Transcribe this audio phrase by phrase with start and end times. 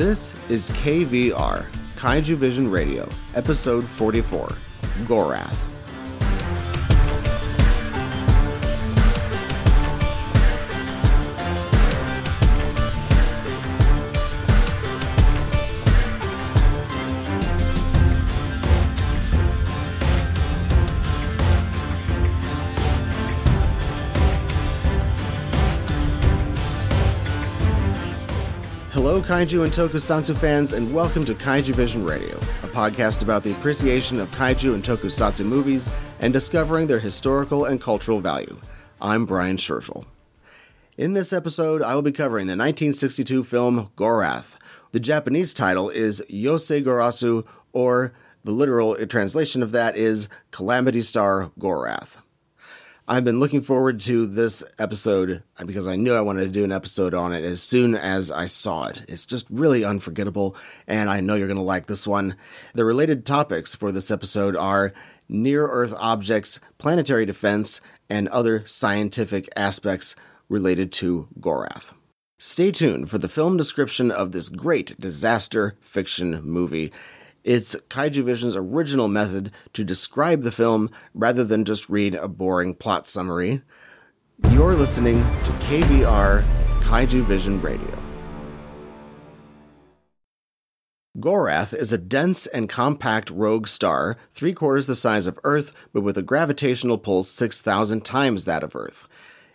[0.00, 4.48] This is KVR, Kaiju Vision Radio, Episode 44
[5.04, 5.66] Gorath.
[29.30, 34.18] Kaiju and Tokusatsu fans, and welcome to Kaiju Vision Radio, a podcast about the appreciation
[34.18, 38.58] of Kaiju and Tokusatsu movies and discovering their historical and cultural value.
[39.00, 40.04] I'm Brian Scherschel.
[40.98, 44.56] In this episode, I will be covering the 1962 film Gorath.
[44.90, 51.52] The Japanese title is Yosei Gorasu, or the literal translation of that is Calamity Star
[51.56, 52.20] Gorath.
[53.10, 56.62] I've been looking forward to this episode uh, because I knew I wanted to do
[56.62, 59.02] an episode on it as soon as I saw it.
[59.08, 60.54] It's just really unforgettable,
[60.86, 62.36] and I know you're going to like this one.
[62.72, 64.92] The related topics for this episode are
[65.28, 70.14] near Earth objects, planetary defense, and other scientific aspects
[70.48, 71.94] related to Gorath.
[72.38, 76.92] Stay tuned for the film description of this great disaster fiction movie.
[77.42, 82.74] It's Kaiju Vision's original method to describe the film rather than just read a boring
[82.74, 83.62] plot summary.
[84.50, 86.44] You're listening to KVR
[86.80, 87.98] Kaiju Vision Radio.
[91.18, 96.02] Gorath is a dense and compact rogue star, three quarters the size of Earth, but
[96.02, 99.08] with a gravitational pull 6,000 times that of Earth.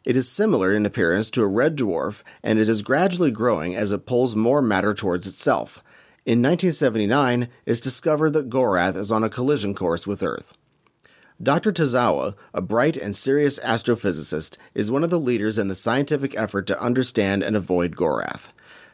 [0.04, 3.92] It is similar in appearance to a red dwarf, and it is gradually growing as
[3.92, 5.84] it pulls more matter towards itself.
[6.26, 10.54] In 1979, it's discovered that Gorath is on a collision course with Earth.
[11.42, 11.72] Dr.
[11.72, 16.66] Tozawa, a bright and serious astrophysicist, is one of the leaders in the scientific effort
[16.66, 18.54] to understand and avoid Gorath.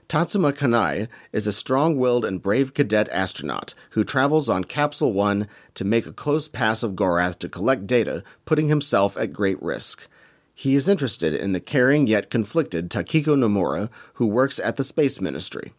[0.09, 5.47] Tatsuma Kanai is a strong willed and brave cadet astronaut who travels on Capsule 1
[5.75, 10.05] to make a close pass of Gorath to collect data, putting himself at great risk.
[10.53, 15.21] He is interested in the caring yet conflicted Takiko Nomura, who works at the Space
[15.21, 15.71] Ministry.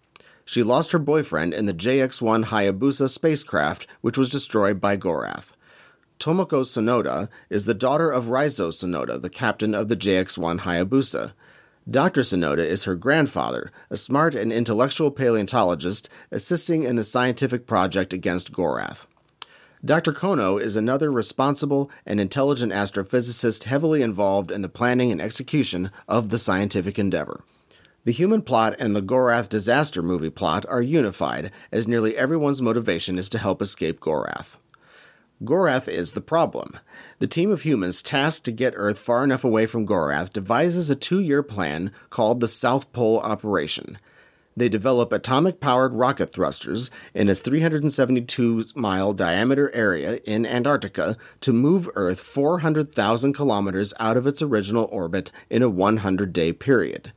[0.44, 5.52] She lost her boyfriend in the JX 1 Hayabusa spacecraft, which was destroyed by Gorath.
[6.18, 11.32] Tomoko Sonoda is the daughter of Raizo Sonoda, the captain of the JX 1 Hayabusa.
[11.90, 12.20] Dr.
[12.20, 18.52] Sonoda is her grandfather, a smart and intellectual paleontologist assisting in the scientific project against
[18.52, 19.08] Gorath.
[19.84, 20.12] Dr.
[20.12, 26.28] Kono is another responsible and intelligent astrophysicist heavily involved in the planning and execution of
[26.28, 27.42] the scientific endeavor.
[28.04, 33.16] The human plot and the Gorath disaster movie plot are unified, as nearly everyone's motivation
[33.16, 34.56] is to help escape Gorath.
[35.44, 36.76] Gorath is the problem.
[37.20, 40.96] The team of humans tasked to get Earth far enough away from Gorath devises a
[40.96, 43.98] two year plan called the South Pole Operation.
[44.56, 51.52] They develop atomic powered rocket thrusters in a 372 mile diameter area in Antarctica to
[51.52, 57.12] move Earth 400,000 kilometers out of its original orbit in a 100 day period.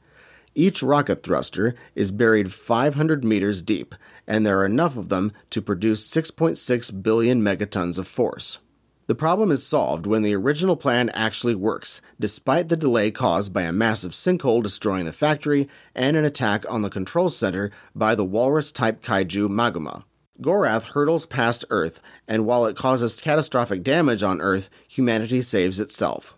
[0.57, 3.93] Each rocket thruster is buried 500 meters deep,
[4.25, 8.59] and there are enough of them to produce 6.6 billion megatons of force.
[9.07, 13.63] The problem is solved when the original plan actually works, despite the delay caused by
[13.63, 18.25] a massive sinkhole destroying the factory and an attack on the control center by the
[18.25, 20.05] walrus type kaiju Maguma.
[20.41, 26.37] Gorath hurtles past Earth, and while it causes catastrophic damage on Earth, humanity saves itself.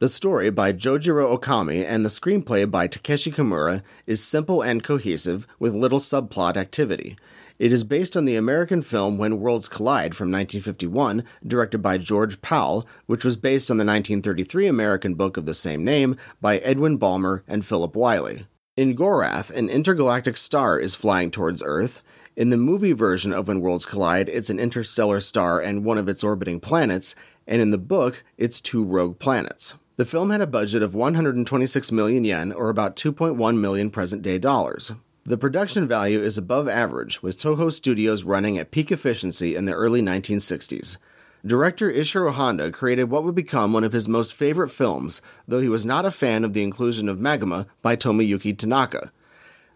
[0.00, 5.46] The story by Jojiro Okami and the screenplay by Takeshi Kimura is simple and cohesive
[5.58, 7.18] with little subplot activity.
[7.58, 12.40] It is based on the American film When Worlds Collide from 1951, directed by George
[12.40, 16.96] Pal, which was based on the 1933 American book of the same name by Edwin
[16.96, 18.46] Balmer and Philip Wylie.
[18.78, 22.00] In Gorath, an intergalactic star is flying towards Earth.
[22.36, 26.08] In the movie version of When Worlds Collide, it's an interstellar star and one of
[26.08, 27.14] its orbiting planets,
[27.46, 29.74] and in the book, it's two rogue planets.
[30.00, 34.38] The film had a budget of 126 million yen, or about 2.1 million present day
[34.38, 34.92] dollars.
[35.24, 39.74] The production value is above average, with Toho Studios running at peak efficiency in the
[39.74, 40.96] early 1960s.
[41.44, 45.68] Director Ishiro Honda created what would become one of his most favorite films, though he
[45.68, 49.12] was not a fan of the inclusion of Maguma by Tomoyuki Tanaka.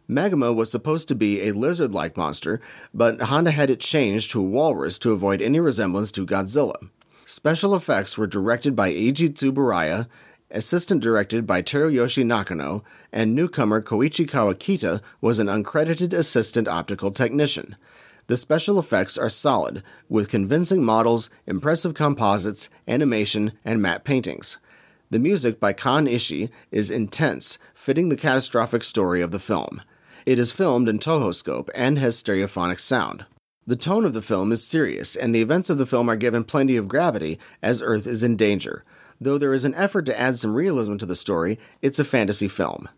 [0.09, 2.63] Maguma was supposed to be a lizard like monster,
[2.95, 6.89] but Honda had it changed to a walrus to avoid any resemblance to Godzilla.
[7.27, 10.09] Special effects were directed by Eiji Tsuburaya,
[10.51, 17.77] assistant directed by Teruyoshi Nakano, and newcomer Koichi Kawakita was an uncredited assistant optical technician.
[18.27, 24.59] The special effects are solid, with convincing models, impressive composites, animation, and matte paintings.
[25.09, 29.83] The music by Kan Ishii is intense, fitting the catastrophic story of the film.
[30.27, 33.25] It is filmed in Toho scope and has stereophonic sound.
[33.67, 36.45] The tone of the film is serious, and the events of the film are given
[36.45, 38.85] plenty of gravity as Earth is in danger.
[39.19, 42.47] Though there is an effort to add some realism to the story, it's a fantasy
[42.47, 42.91] film.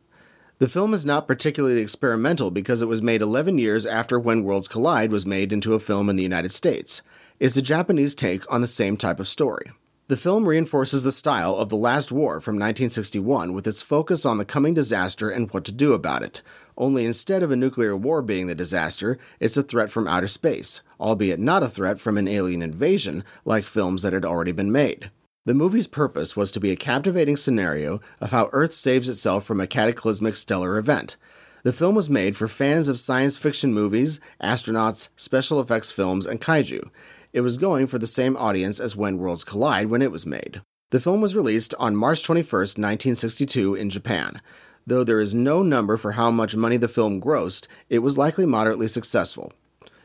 [0.59, 4.67] The film is not particularly experimental because it was made 11 years after When Worlds
[4.67, 7.01] Collide was made into a film in the United States.
[7.39, 9.67] It's a Japanese take on the same type of story.
[10.09, 14.39] The film reinforces the style of The Last War from 1961 with its focus on
[14.39, 16.43] the coming disaster and what to do about it,
[16.77, 20.81] only instead of a nuclear war being the disaster, it's a threat from outer space,
[21.01, 25.11] albeit not a threat from an alien invasion like films that had already been made.
[25.47, 29.61] The movie's purpose was to be a captivating scenario of how Earth saves itself from
[29.61, 31.17] a cataclysmic stellar event.
[31.63, 36.41] The film was made for fans of science fiction movies, astronauts, special effects films, and
[36.41, 36.91] kaiju.
[37.33, 40.63] It was going for the same audience as When Worlds Collide when it was made.
[40.91, 44.41] The film was released on March 21, 1962, in Japan.
[44.89, 48.47] Though there is no number for how much money the film grossed, it was likely
[48.47, 49.53] moderately successful.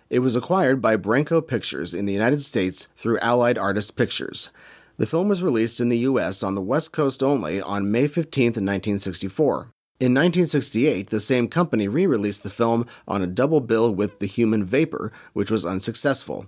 [0.10, 4.50] It was acquired by Brenco Pictures in the United States through Allied Artists Pictures.
[4.98, 8.45] The film was released in the US on the West Coast only on May 15,
[8.45, 9.69] 1964.
[10.00, 14.25] In 1968, the same company re released the film on a double bill with The
[14.25, 16.48] Human Vapor, which was unsuccessful.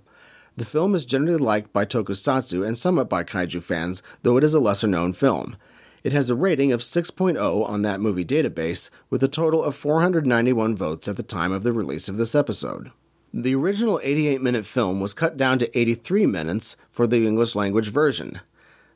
[0.56, 4.54] The film is generally liked by tokusatsu and somewhat by kaiju fans, though it is
[4.54, 5.56] a lesser known film.
[6.04, 10.76] It has a rating of 6.0 on that movie database, with a total of 491
[10.76, 12.92] votes at the time of the release of this episode.
[13.32, 17.90] The original 88 minute film was cut down to 83 minutes for the English language
[17.90, 18.40] version.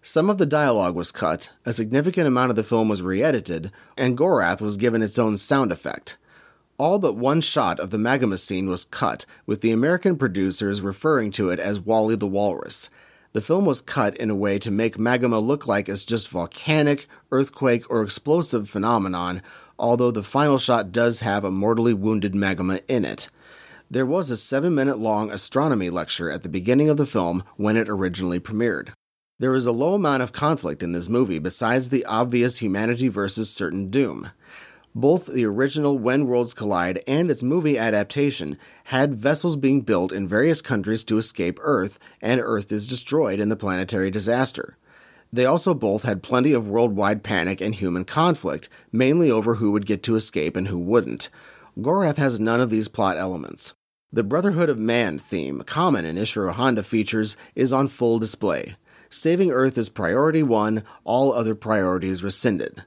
[0.03, 3.73] Some of the dialogue was cut, a significant amount of the film was re edited,
[3.97, 6.19] and Gorath was given its own sound effect.
[6.77, 11.31] All but one shot of the magma scene was cut, with the American producers referring
[11.33, 12.91] to it as Wally the Walrus.
[13.33, 17.07] The film was cut in a way to make magma look like it's just volcanic,
[17.31, 19.43] earthquake, or explosive phenomenon,
[19.79, 23.29] although the final shot does have a mortally wounded magma in it.
[23.91, 27.77] There was a seven minute long astronomy lecture at the beginning of the film when
[27.77, 28.93] it originally premiered.
[29.39, 33.51] There is a low amount of conflict in this movie besides the obvious humanity versus
[33.51, 34.31] certain doom.
[34.95, 40.27] Both the original When Worlds Collide and its movie adaptation had vessels being built in
[40.27, 44.77] various countries to escape Earth, and Earth is destroyed in the planetary disaster.
[45.33, 49.87] They also both had plenty of worldwide panic and human conflict, mainly over who would
[49.87, 51.29] get to escape and who wouldn't.
[51.79, 53.75] Gorath has none of these plot elements.
[54.11, 58.77] The Brotherhood of Man theme, common in Ishiro Honda features, is on full display.
[59.11, 62.85] Saving Earth is priority one, all other priorities rescinded.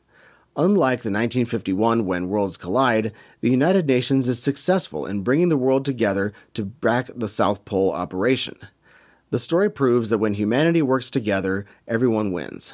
[0.57, 5.86] Unlike the 1951 When Worlds Collide, the United Nations is successful in bringing the world
[5.86, 8.56] together to back the South Pole operation.
[9.30, 12.74] The story proves that when humanity works together, everyone wins.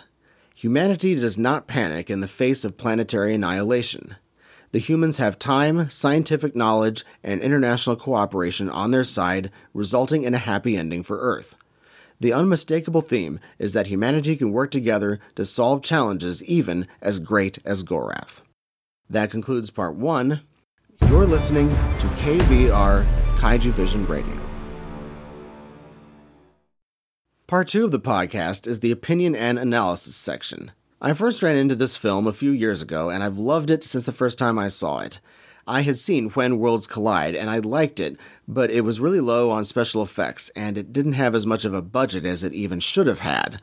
[0.55, 4.15] Humanity does not panic in the face of planetary annihilation.
[4.71, 10.39] The humans have time, scientific knowledge, and international cooperation on their side, resulting in a
[10.39, 11.55] happy ending for Earth.
[12.19, 17.59] The unmistakable theme is that humanity can work together to solve challenges even as great
[17.63, 18.41] as Gorath.
[19.07, 20.41] That concludes part one.
[21.07, 23.05] You're listening to KVR
[23.35, 24.39] Kaiju Vision Radio.
[27.45, 30.71] Part two of the podcast is the opinion and analysis section.
[30.99, 34.07] I first ran into this film a few years ago, and I've loved it since
[34.07, 35.19] the first time I saw it.
[35.67, 39.51] I had seen When Worlds Collide and I liked it, but it was really low
[39.51, 42.79] on special effects and it didn't have as much of a budget as it even
[42.79, 43.59] should have had.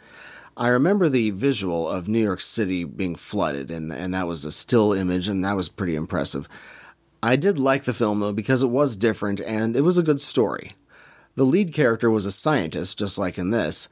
[0.57, 4.53] I remember the visual of New York City being flooded, and, and that was a
[4.53, 6.47] still image, and that was pretty impressive.
[7.25, 10.21] I did like the film though because it was different and it was a good
[10.21, 10.73] story.
[11.37, 13.89] The lead character was a scientist, just like in this.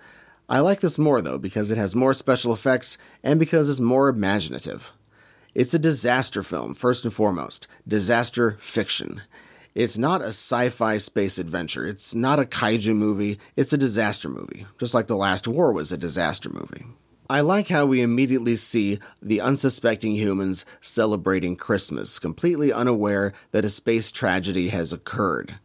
[0.49, 4.09] I like this more though because it has more special effects and because it's more
[4.09, 4.93] imaginative.
[5.55, 7.67] It's a disaster film, first and foremost.
[7.87, 9.21] Disaster fiction.
[9.75, 11.87] It's not a sci fi space adventure.
[11.87, 13.39] It's not a kaiju movie.
[13.55, 16.87] It's a disaster movie, just like The Last War was a disaster movie.
[17.29, 23.71] I like how we immediately see the unsuspecting humans celebrating Christmas, completely unaware that a
[23.71, 25.57] space tragedy has occurred.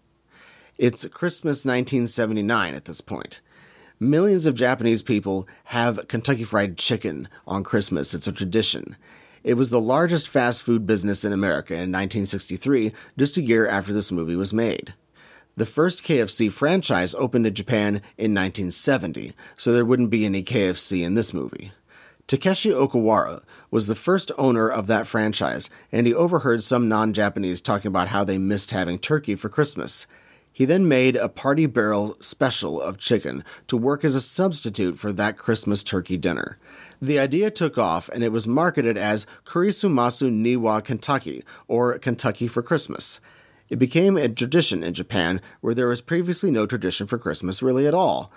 [0.78, 3.40] It's Christmas 1979 at this point.
[4.00, 8.14] Millions of Japanese people have Kentucky Fried Chicken on Christmas.
[8.14, 8.96] It's a tradition.
[9.48, 13.94] It was the largest fast food business in America in 1963, just a year after
[13.94, 14.94] this movie was made.
[15.56, 21.02] The first KFC franchise opened in Japan in 1970, so there wouldn't be any KFC
[21.02, 21.72] in this movie.
[22.28, 27.62] Takeshi Okawara was the first owner of that franchise, and he overheard some non Japanese
[27.62, 30.08] talking about how they missed having turkey for Christmas.
[30.52, 35.14] He then made a party barrel special of chicken to work as a substitute for
[35.14, 36.58] that Christmas turkey dinner.
[37.02, 42.64] The idea took off and it was marketed as Kurisumasu Niwa Kentucky, or Kentucky for
[42.64, 43.20] Christmas.
[43.70, 47.86] It became a tradition in Japan where there was previously no tradition for Christmas really
[47.86, 48.32] at all.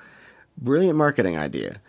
[0.59, 1.81] Brilliant marketing idea.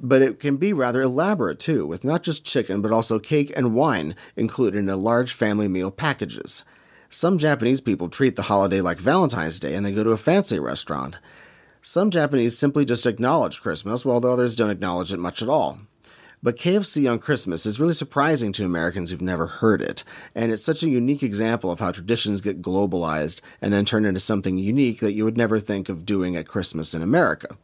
[0.00, 3.74] But it can be rather elaborate too, with not just chicken but also cake and
[3.74, 6.64] wine included in large family meal packages.
[7.10, 10.58] Some Japanese people treat the holiday like Valentine's Day and they go to a fancy
[10.58, 11.18] restaurant.
[11.82, 15.80] Some Japanese simply just acknowledge Christmas, while the others don't acknowledge it much at all.
[16.42, 20.04] But KFC on Christmas is really surprising to Americans who've never heard it,
[20.34, 24.20] and it's such a unique example of how traditions get globalized and then turn into
[24.20, 27.58] something unique that you would never think of doing at Christmas in America.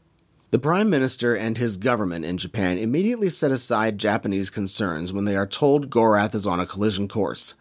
[0.50, 5.36] The Prime Minister and his government in Japan immediately set aside Japanese concerns when they
[5.36, 7.54] are told Gorath is on a collision course.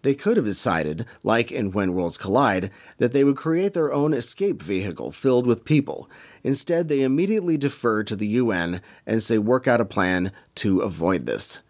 [0.00, 4.12] They could have decided, like in When Worlds Collide, that they would create their own
[4.14, 6.10] escape vehicle filled with people.
[6.44, 11.26] Instead, they immediately defer to the UN and say work out a plan to avoid
[11.26, 11.62] this.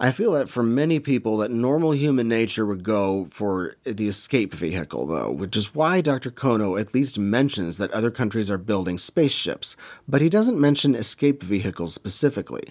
[0.00, 4.54] I feel that for many people that normal human nature would go for the escape
[4.54, 6.30] vehicle though, which is why Dr.
[6.30, 11.42] Kono at least mentions that other countries are building spaceships, but he doesn't mention escape
[11.42, 12.62] vehicles specifically.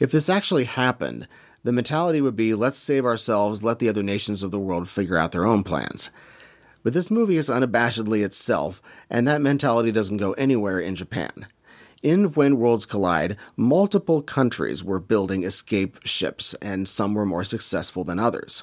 [0.00, 1.28] If this actually happened,
[1.62, 5.16] the mentality would be let's save ourselves, let the other nations of the world figure
[5.16, 6.10] out their own plans.
[6.86, 11.48] But this movie is unabashedly itself, and that mentality doesn't go anywhere in Japan.
[12.00, 18.04] In When Worlds Collide, multiple countries were building escape ships, and some were more successful
[18.04, 18.62] than others.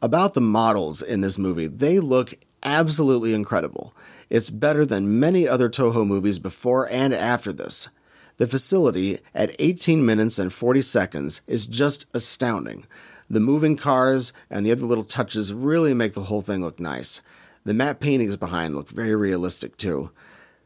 [0.00, 3.92] About the models in this movie, they look absolutely incredible.
[4.30, 7.88] It's better than many other Toho movies before and after this.
[8.36, 12.86] The facility, at 18 minutes and 40 seconds, is just astounding.
[13.28, 17.20] The moving cars and the other little touches really make the whole thing look nice.
[17.66, 20.12] The matte paintings behind look very realistic too.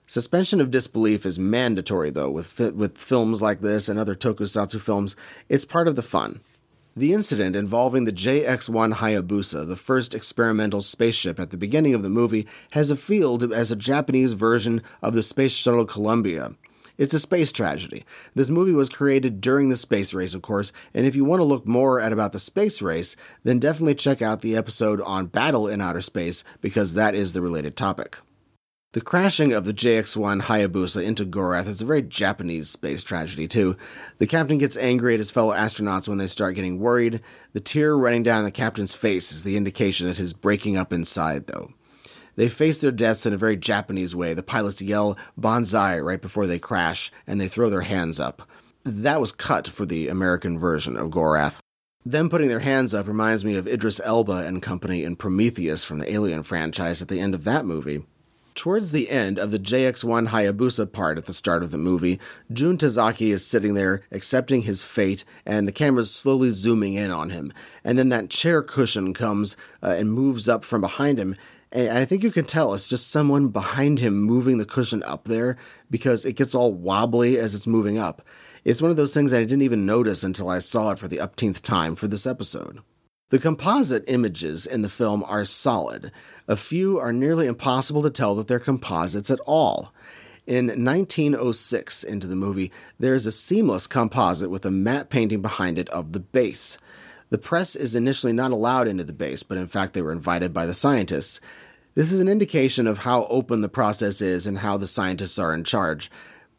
[0.07, 4.79] Suspension of disbelief is mandatory though with fi- with films like this and other tokusatsu
[4.79, 5.17] films.
[5.49, 6.43] It's part of the fun.
[6.95, 12.11] The incident involving the JX-1 Hayabusa, the first experimental spaceship at the beginning of the
[12.11, 16.51] movie, has a feel as a Japanese version of the Space Shuttle Columbia.
[17.01, 18.05] It's a space tragedy.
[18.35, 21.45] This movie was created during the space race, of course, and if you want to
[21.45, 25.67] look more at about the space race, then definitely check out the episode on Battle
[25.67, 28.19] in Outer Space because that is the related topic.
[28.93, 33.49] The crashing of the JX 1 Hayabusa into Gorath is a very Japanese space tragedy,
[33.49, 33.79] too.
[34.19, 37.23] The captain gets angry at his fellow astronauts when they start getting worried.
[37.55, 41.47] The tear running down the captain's face is the indication that he's breaking up inside,
[41.47, 41.73] though.
[42.41, 44.33] They face their deaths in a very Japanese way.
[44.33, 48.49] The pilots yell banzai right before they crash, and they throw their hands up.
[48.83, 51.59] That was cut for the American version of Gorath.
[52.03, 55.99] Them putting their hands up reminds me of Idris Elba and company in Prometheus from
[55.99, 58.07] the Alien franchise at the end of that movie.
[58.55, 62.19] Towards the end of the JX1 Hayabusa part at the start of the movie,
[62.51, 67.29] Jun Tazaki is sitting there accepting his fate, and the camera's slowly zooming in on
[67.29, 67.53] him.
[67.85, 71.37] And then that chair cushion comes uh, and moves up from behind him,
[71.73, 75.25] and I think you can tell it's just someone behind him moving the cushion up
[75.25, 75.57] there
[75.91, 78.23] because it gets all wobbly as it's moving up.
[78.65, 81.21] It's one of those things I didn't even notice until I saw it for the
[81.21, 82.81] upteenth time for this episode.
[83.31, 86.11] The composite images in the film are solid.
[86.49, 89.95] A few are nearly impossible to tell that they're composites at all.
[90.47, 95.79] In 1906, into the movie, there is a seamless composite with a matte painting behind
[95.79, 96.77] it of the base.
[97.31, 100.53] The press is initially not allowed into the base, but in fact they were invited
[100.53, 101.41] by the scientists.
[101.95, 105.55] This is an indication of how open the process is and how the scientists are
[105.55, 106.11] in charge.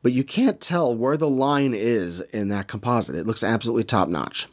[0.01, 3.15] But you can't tell where the line is in that composite.
[3.15, 4.47] It looks absolutely top notch.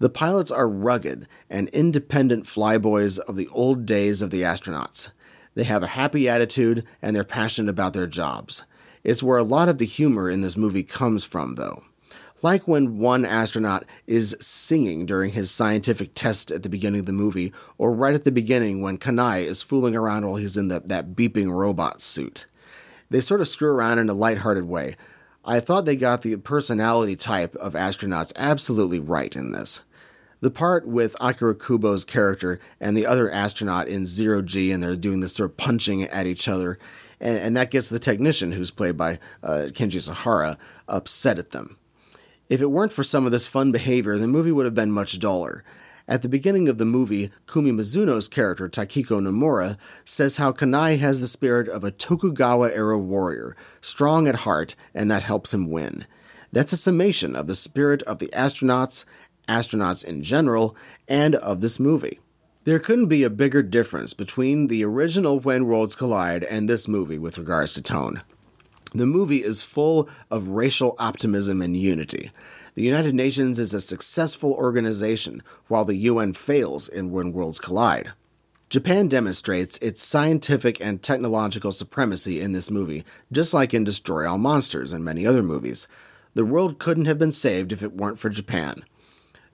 [0.00, 5.10] The pilots are rugged and independent flyboys of the old days of the astronauts.
[5.54, 8.64] They have a happy attitude and they're passionate about their jobs.
[9.04, 11.82] It's where a lot of the humor in this movie comes from, though
[12.42, 17.12] like when one astronaut is singing during his scientific test at the beginning of the
[17.12, 20.80] movie, or right at the beginning when Kanai is fooling around while he's in the,
[20.80, 22.46] that beeping robot suit.
[23.10, 24.96] They sort of screw around in a lighthearted way.
[25.44, 29.80] I thought they got the personality type of astronauts absolutely right in this.
[30.40, 34.94] The part with Akira Kubo's character and the other astronaut in Zero G, and they're
[34.94, 36.78] doing this sort of punching at each other,
[37.18, 41.77] and, and that gets the technician, who's played by uh, Kenji Sahara, upset at them.
[42.48, 45.18] If it weren't for some of this fun behavior, the movie would have been much
[45.18, 45.62] duller.
[46.08, 49.76] At the beginning of the movie, Kumi Mizuno's character, Takiko Nomura,
[50.06, 55.10] says how Kanai has the spirit of a Tokugawa era warrior, strong at heart, and
[55.10, 56.06] that helps him win.
[56.50, 59.04] That's a summation of the spirit of the astronauts,
[59.46, 60.74] astronauts in general,
[61.06, 62.18] and of this movie.
[62.64, 67.18] There couldn't be a bigger difference between the original When Worlds Collide and this movie
[67.18, 68.22] with regards to tone.
[68.92, 72.30] The movie is full of racial optimism and unity.
[72.74, 78.12] The United Nations is a successful organization, while the UN fails in When Worlds Collide.
[78.70, 84.38] Japan demonstrates its scientific and technological supremacy in this movie, just like in Destroy All
[84.38, 85.88] Monsters and many other movies.
[86.34, 88.84] The world couldn't have been saved if it weren't for Japan.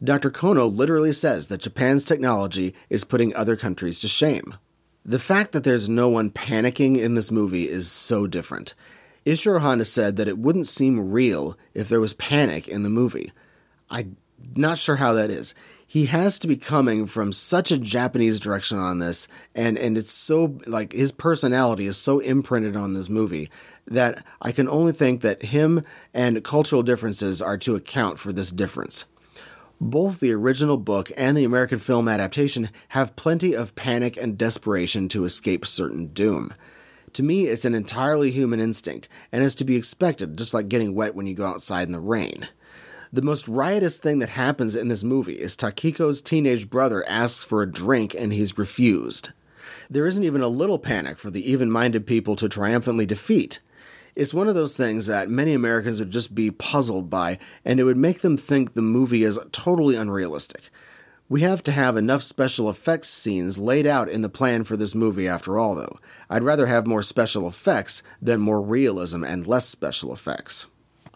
[0.03, 0.31] Dr.
[0.31, 4.57] Kono literally says that Japan's technology is putting other countries to shame.
[5.05, 8.75] The fact that there's no one panicking in this movie is so different.
[9.27, 13.33] Ishiro Honda said that it wouldn't seem real if there was panic in the movie.
[13.91, 14.17] I'm
[14.55, 15.55] not sure how that is
[15.95, 20.13] he has to be coming from such a Japanese direction on this, and and it's
[20.13, 23.49] so like his personality is so imprinted on this movie
[23.87, 28.51] that I can only think that him and cultural differences are to account for this
[28.51, 29.05] difference.
[29.81, 35.09] Both the original book and the American film adaptation have plenty of panic and desperation
[35.11, 36.55] to escape certain doom.
[37.15, 40.95] To me, it's an entirely human instinct and is to be expected, just like getting
[40.95, 42.49] wet when you go outside in the rain.
[43.13, 47.63] The most riotous thing that happens in this movie is Takiko's teenage brother asks for
[47.63, 49.31] a drink and he's refused.
[49.89, 53.61] There isn't even a little panic for the even minded people to triumphantly defeat.
[54.17, 57.85] It's one of those things that many Americans would just be puzzled by, and it
[57.85, 60.71] would make them think the movie is totally unrealistic.
[61.27, 64.95] We have to have enough special effects scenes laid out in the plan for this
[64.95, 65.99] movie, after all, though.
[66.29, 70.67] I'd rather have more special effects than more realism and less special effects.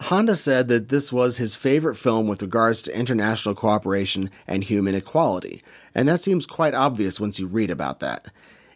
[0.03, 4.95] Honda said that this was his favorite film with regards to international cooperation and human
[4.95, 5.61] equality,
[5.93, 8.31] and that seems quite obvious once you read about that.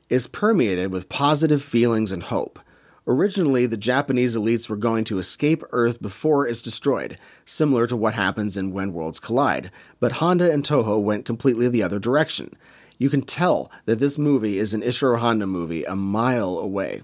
[0.10, 2.60] It's permeated with positive feelings and hope.
[3.06, 8.14] Originally, the Japanese elites were going to escape Earth before it's destroyed, similar to what
[8.14, 9.70] happens in When Worlds Collide,
[10.00, 12.56] but Honda and Toho went completely the other direction.
[12.98, 17.02] You can tell that this movie is an Ishiro Honda movie a mile away.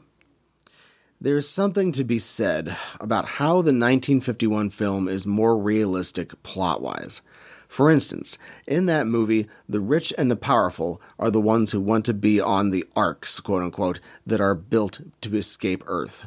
[1.20, 7.22] There's something to be said about how the 1951 film is more realistic plot wise.
[7.70, 12.04] For instance, in that movie, the rich and the powerful are the ones who want
[12.06, 16.26] to be on the arks, quote unquote, that are built to escape Earth.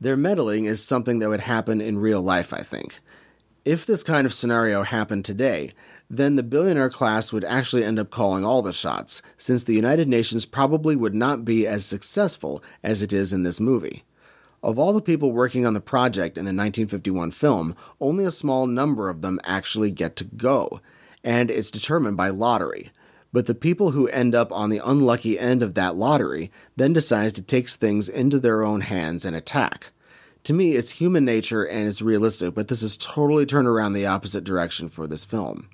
[0.00, 3.00] Their meddling is something that would happen in real life, I think.
[3.64, 5.72] If this kind of scenario happened today,
[6.08, 10.08] then the billionaire class would actually end up calling all the shots, since the United
[10.08, 14.04] Nations probably would not be as successful as it is in this movie.
[14.62, 18.66] Of all the people working on the project in the 1951 film, only a small
[18.66, 20.80] number of them actually get to go,
[21.22, 22.90] and it's determined by lottery.
[23.32, 27.34] But the people who end up on the unlucky end of that lottery then decides
[27.34, 29.90] to take things into their own hands and attack.
[30.44, 34.06] To me, it's human nature and it's realistic, but this is totally turned around the
[34.06, 35.68] opposite direction for this film.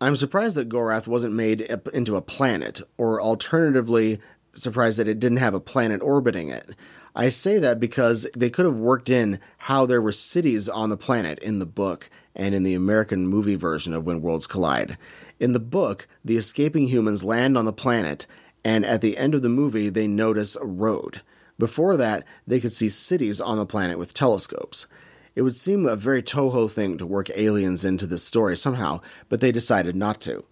[0.00, 1.62] I'm surprised that Gorath wasn't made
[1.94, 4.20] into a planet, or alternatively,
[4.52, 6.74] surprised that it didn't have a planet orbiting it.
[7.18, 10.98] I say that because they could have worked in how there were cities on the
[10.98, 14.98] planet in the book and in the American movie version of When Worlds Collide.
[15.40, 18.26] In the book, the escaping humans land on the planet,
[18.62, 21.22] and at the end of the movie, they notice a road.
[21.58, 24.86] Before that, they could see cities on the planet with telescopes.
[25.34, 29.00] It would seem a very Toho thing to work aliens into this story somehow,
[29.30, 30.44] but they decided not to.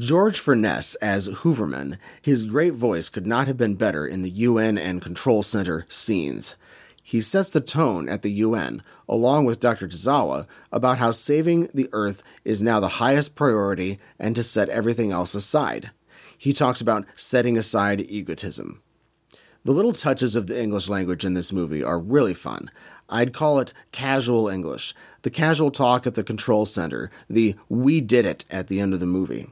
[0.00, 4.78] George Furness as Hooverman, his great voice could not have been better in the UN
[4.78, 6.56] and Control Center scenes.
[7.02, 9.86] He sets the tone at the UN, along with Dr.
[9.86, 15.12] Tozawa, about how saving the Earth is now the highest priority and to set everything
[15.12, 15.90] else aside.
[16.38, 18.80] He talks about setting aside egotism.
[19.62, 22.70] The little touches of the English language in this movie are really fun.
[23.10, 28.24] I'd call it casual English, the casual talk at the control center, the we did
[28.24, 29.48] it at the end of the movie.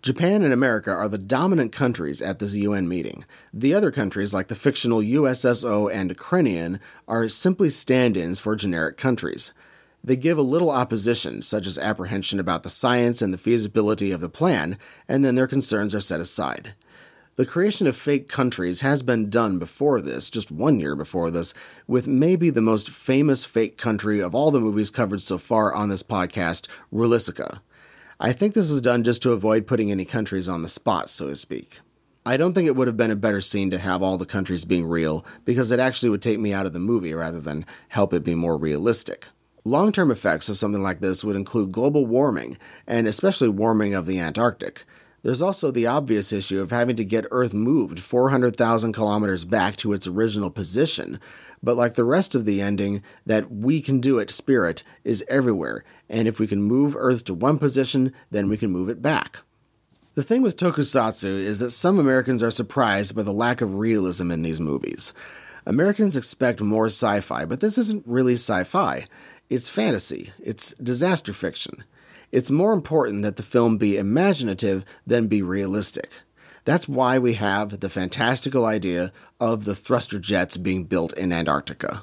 [0.00, 3.24] Japan and America are the dominant countries at this UN meeting.
[3.52, 8.96] The other countries, like the fictional USSO and Ukrainian, are simply stand ins for generic
[8.96, 9.52] countries.
[10.02, 14.20] They give a little opposition, such as apprehension about the science and the feasibility of
[14.20, 16.74] the plan, and then their concerns are set aside.
[17.34, 21.54] The creation of fake countries has been done before this, just one year before this,
[21.88, 25.88] with maybe the most famous fake country of all the movies covered so far on
[25.88, 27.60] this podcast, Rulisica.
[28.20, 31.28] I think this was done just to avoid putting any countries on the spot, so
[31.28, 31.78] to speak.
[32.26, 34.64] I don't think it would have been a better scene to have all the countries
[34.64, 38.12] being real, because it actually would take me out of the movie rather than help
[38.12, 39.28] it be more realistic.
[39.64, 44.06] Long term effects of something like this would include global warming, and especially warming of
[44.06, 44.82] the Antarctic.
[45.22, 49.92] There's also the obvious issue of having to get Earth moved 400,000 kilometers back to
[49.92, 51.20] its original position.
[51.62, 55.84] But like the rest of the ending, that we can do it spirit is everywhere,
[56.08, 59.38] and if we can move Earth to one position, then we can move it back.
[60.14, 64.30] The thing with tokusatsu is that some Americans are surprised by the lack of realism
[64.30, 65.12] in these movies.
[65.64, 69.04] Americans expect more sci fi, but this isn't really sci fi.
[69.50, 71.84] It's fantasy, it's disaster fiction.
[72.32, 76.20] It's more important that the film be imaginative than be realistic.
[76.68, 82.02] That's why we have the fantastical idea of the thruster jets being built in Antarctica.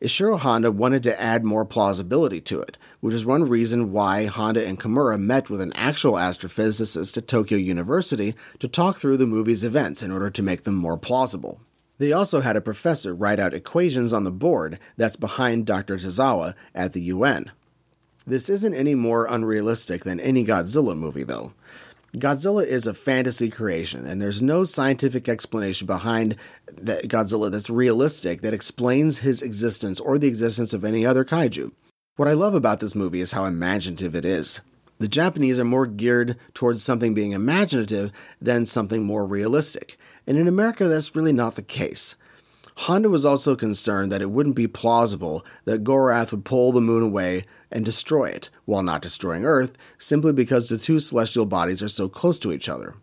[0.00, 4.64] Ishiro Honda wanted to add more plausibility to it, which is one reason why Honda
[4.64, 9.64] and Kimura met with an actual astrophysicist at Tokyo University to talk through the movie's
[9.64, 11.60] events in order to make them more plausible.
[11.98, 15.96] They also had a professor write out equations on the board that's behind Dr.
[15.96, 17.50] Tozawa at the UN.
[18.24, 21.54] This isn't any more unrealistic than any Godzilla movie, though.
[22.16, 26.36] Godzilla is a fantasy creation, and there's no scientific explanation behind
[26.70, 31.72] that Godzilla that's realistic that explains his existence or the existence of any other kaiju.
[32.16, 34.60] What I love about this movie is how imaginative it is.
[34.98, 39.96] The Japanese are more geared towards something being imaginative than something more realistic,
[40.26, 42.14] and in America, that's really not the case.
[42.76, 47.02] Honda was also concerned that it wouldn't be plausible that Gorath would pull the moon
[47.02, 51.88] away and destroy it, while not destroying Earth, simply because the two celestial bodies are
[51.88, 52.94] so close to each other.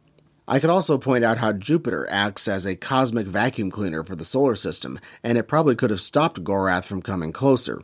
[0.47, 4.25] I could also point out how Jupiter acts as a cosmic vacuum cleaner for the
[4.25, 7.83] solar system, and it probably could have stopped Gorath from coming closer.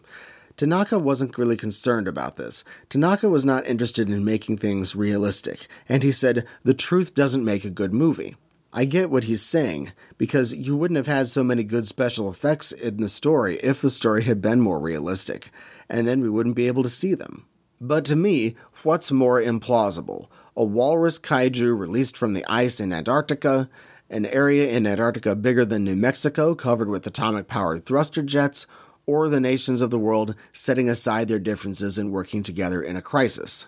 [0.57, 2.63] Tanaka wasn't really concerned about this.
[2.89, 7.65] Tanaka was not interested in making things realistic, and he said, The truth doesn't make
[7.65, 8.35] a good movie.
[8.77, 12.73] I get what he's saying, because you wouldn't have had so many good special effects
[12.73, 15.49] in the story if the story had been more realistic,
[15.89, 17.45] and then we wouldn't be able to see them.
[17.79, 20.27] But to me, what's more implausible?
[20.57, 23.69] A walrus kaiju released from the ice in Antarctica,
[24.09, 28.67] an area in Antarctica bigger than New Mexico covered with atomic powered thruster jets,
[29.05, 33.01] or the nations of the world setting aside their differences and working together in a
[33.01, 33.67] crisis?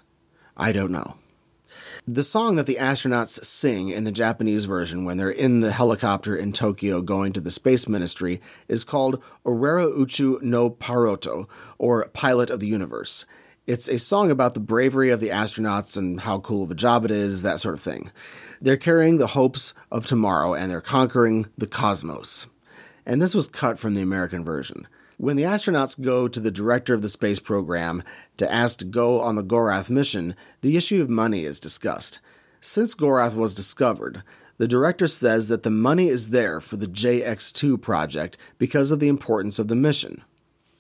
[0.57, 1.15] I don't know.
[2.09, 6.37] The song that the astronauts sing in the Japanese version when they're in the helicopter
[6.37, 8.39] in Tokyo going to the space ministry
[8.69, 13.25] is called Orera Uchu no Paroto, or Pilot of the Universe.
[13.65, 17.03] It's a song about the bravery of the astronauts and how cool of a job
[17.03, 18.09] it is, that sort of thing.
[18.61, 22.47] They're carrying the hopes of tomorrow and they're conquering the cosmos.
[23.05, 24.87] And this was cut from the American version.
[25.19, 28.03] When the astronauts go to the director of the space program
[28.37, 32.19] to ask to go on the Gorath mission, the issue of money is discussed.
[32.61, 34.21] Since Gorath was discovered,
[34.59, 39.07] the director says that the money is there for the JX2 project because of the
[39.07, 40.23] importance of the mission.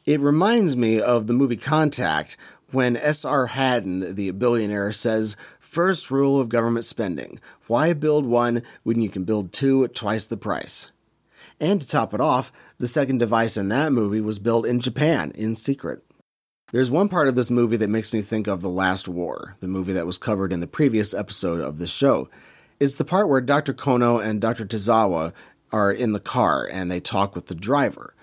[0.05, 2.37] It reminds me of the movie Contact
[2.71, 3.47] when S.R.
[3.47, 9.23] Hadden, the billionaire, says, First rule of government spending why build one when you can
[9.23, 10.89] build two at twice the price?
[11.59, 15.31] And to top it off, the second device in that movie was built in Japan
[15.35, 16.03] in secret.
[16.71, 19.67] There's one part of this movie that makes me think of The Last War, the
[19.67, 22.29] movie that was covered in the previous episode of this show.
[22.79, 23.73] It's the part where Dr.
[23.73, 24.65] Kono and Dr.
[24.65, 25.33] Tozawa
[25.71, 28.13] are in the car and they talk with the driver.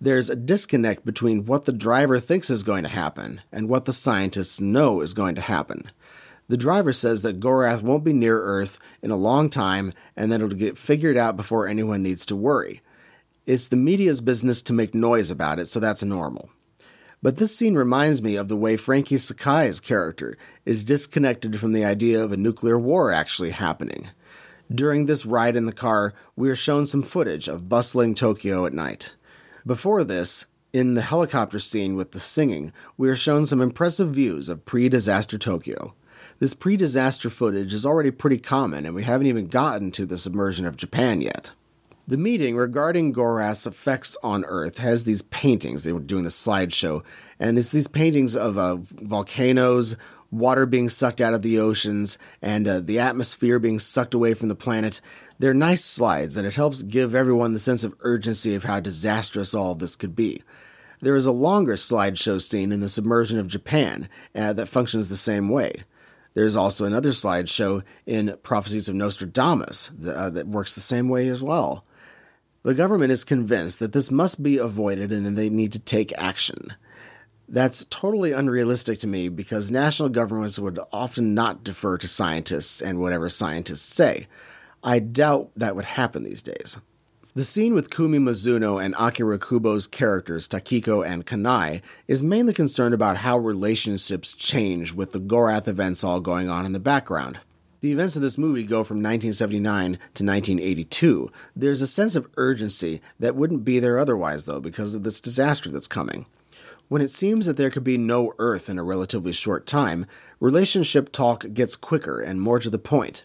[0.00, 3.92] There's a disconnect between what the driver thinks is going to happen and what the
[3.92, 5.90] scientists know is going to happen.
[6.52, 10.42] The driver says that Gorath won't be near Earth in a long time and that
[10.42, 12.82] it'll get figured out before anyone needs to worry.
[13.46, 16.50] It's the media's business to make noise about it, so that's normal.
[17.22, 20.36] But this scene reminds me of the way Frankie Sakai's character
[20.66, 24.10] is disconnected from the idea of a nuclear war actually happening.
[24.70, 28.74] During this ride in the car, we are shown some footage of bustling Tokyo at
[28.74, 29.14] night.
[29.64, 34.50] Before this, in the helicopter scene with the singing, we are shown some impressive views
[34.50, 35.94] of pre disaster Tokyo.
[36.42, 40.18] This pre disaster footage is already pretty common, and we haven't even gotten to the
[40.18, 41.52] submersion of Japan yet.
[42.08, 45.84] The meeting regarding Gorath's effects on Earth has these paintings.
[45.84, 47.04] They were doing the slideshow,
[47.38, 49.94] and it's these paintings of uh, volcanoes,
[50.32, 54.48] water being sucked out of the oceans, and uh, the atmosphere being sucked away from
[54.48, 55.00] the planet.
[55.38, 59.54] They're nice slides, and it helps give everyone the sense of urgency of how disastrous
[59.54, 60.42] all this could be.
[61.00, 65.14] There is a longer slideshow scene in the submersion of Japan uh, that functions the
[65.14, 65.84] same way.
[66.34, 71.28] There's also another slideshow in Prophecies of Nostradamus that, uh, that works the same way
[71.28, 71.84] as well.
[72.62, 76.12] The government is convinced that this must be avoided and that they need to take
[76.16, 76.74] action.
[77.48, 83.00] That's totally unrealistic to me because national governments would often not defer to scientists and
[83.00, 84.26] whatever scientists say.
[84.82, 86.78] I doubt that would happen these days.
[87.34, 92.92] The scene with Kumi Mizuno and Akira Kubo's characters, Takiko and Kanai, is mainly concerned
[92.92, 97.40] about how relationships change with the Gorath events all going on in the background.
[97.80, 101.32] The events of this movie go from 1979 to 1982.
[101.56, 105.70] There's a sense of urgency that wouldn't be there otherwise, though, because of this disaster
[105.70, 106.26] that's coming.
[106.88, 110.04] When it seems that there could be no Earth in a relatively short time,
[110.38, 113.24] relationship talk gets quicker and more to the point.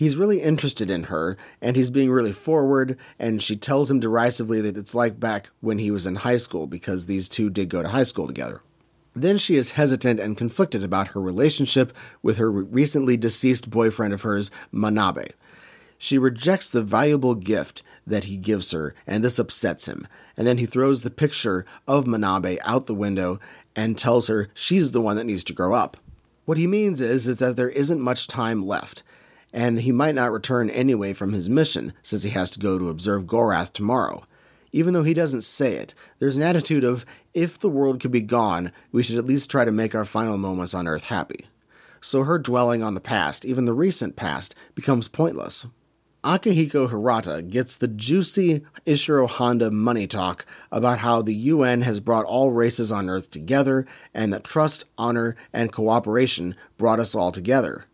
[0.00, 4.58] He's really interested in her, and he's being really forward, and she tells him derisively
[4.62, 7.82] that it's like back when he was in high school because these two did go
[7.82, 8.62] to high school together.
[9.14, 14.22] Then she is hesitant and conflicted about her relationship with her recently deceased boyfriend of
[14.22, 15.32] hers, Manabe.
[15.98, 20.08] She rejects the valuable gift that he gives her, and this upsets him.
[20.34, 23.38] And then he throws the picture of Manabe out the window
[23.76, 25.98] and tells her she's the one that needs to grow up.
[26.46, 29.02] What he means is, is that there isn't much time left,
[29.52, 32.88] and he might not return anyway from his mission, since he has to go to
[32.88, 34.24] observe Gorath tomorrow.
[34.72, 38.22] Even though he doesn't say it, there's an attitude of, if the world could be
[38.22, 41.46] gone, we should at least try to make our final moments on Earth happy.
[42.00, 45.66] So her dwelling on the past, even the recent past, becomes pointless.
[46.22, 52.26] Akihiko Hirata gets the juicy Ishiro Honda money talk about how the UN has brought
[52.26, 57.86] all races on Earth together and that trust, honor, and cooperation brought us all together.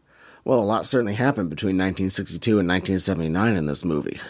[0.46, 4.20] Well, a lot certainly happened between 1962 and 1979 in this movie.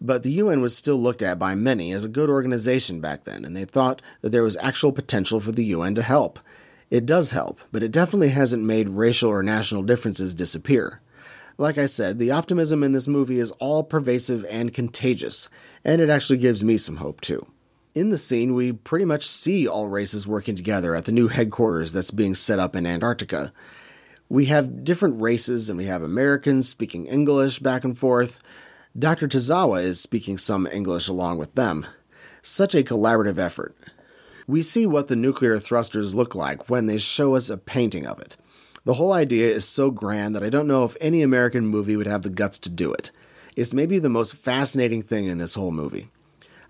[0.00, 3.44] But the UN was still looked at by many as a good organization back then,
[3.44, 6.40] and they thought that there was actual potential for the UN to help.
[6.90, 11.00] It does help, but it definitely hasn't made racial or national differences disappear.
[11.58, 15.48] Like I said, the optimism in this movie is all pervasive and contagious,
[15.84, 17.46] and it actually gives me some hope too.
[17.94, 21.92] In the scene, we pretty much see all races working together at the new headquarters
[21.92, 23.52] that's being set up in Antarctica.
[24.30, 28.38] We have different races, and we have Americans speaking English back and forth.
[28.96, 29.26] Dr.
[29.26, 31.84] Tozawa is speaking some English along with them.
[32.40, 33.74] Such a collaborative effort.
[34.46, 38.20] We see what the nuclear thrusters look like when they show us a painting of
[38.20, 38.36] it.
[38.84, 42.06] The whole idea is so grand that I don't know if any American movie would
[42.06, 43.10] have the guts to do it.
[43.56, 46.08] It's maybe the most fascinating thing in this whole movie.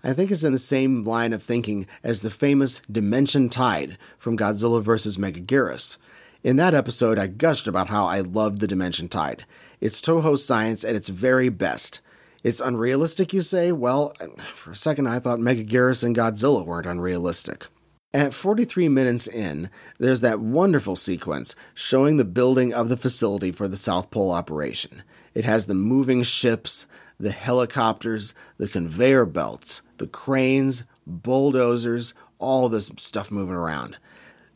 [0.03, 4.35] I think it's in the same line of thinking as the famous Dimension Tide from
[4.35, 5.17] Godzilla vs.
[5.17, 5.97] Megaguirus.
[6.43, 9.45] In that episode, I gushed about how I loved the Dimension Tide.
[9.79, 12.01] It's Toho science at its very best.
[12.43, 13.71] It's unrealistic, you say?
[13.71, 14.15] Well,
[14.51, 17.67] for a second I thought Megaguirus and Godzilla weren't unrealistic.
[18.11, 23.67] At 43 minutes in, there's that wonderful sequence showing the building of the facility for
[23.67, 25.03] the South Pole operation.
[25.35, 26.87] It has the moving ships,
[27.19, 33.97] the helicopters, the conveyor belts, the cranes, bulldozers, all this stuff moving around.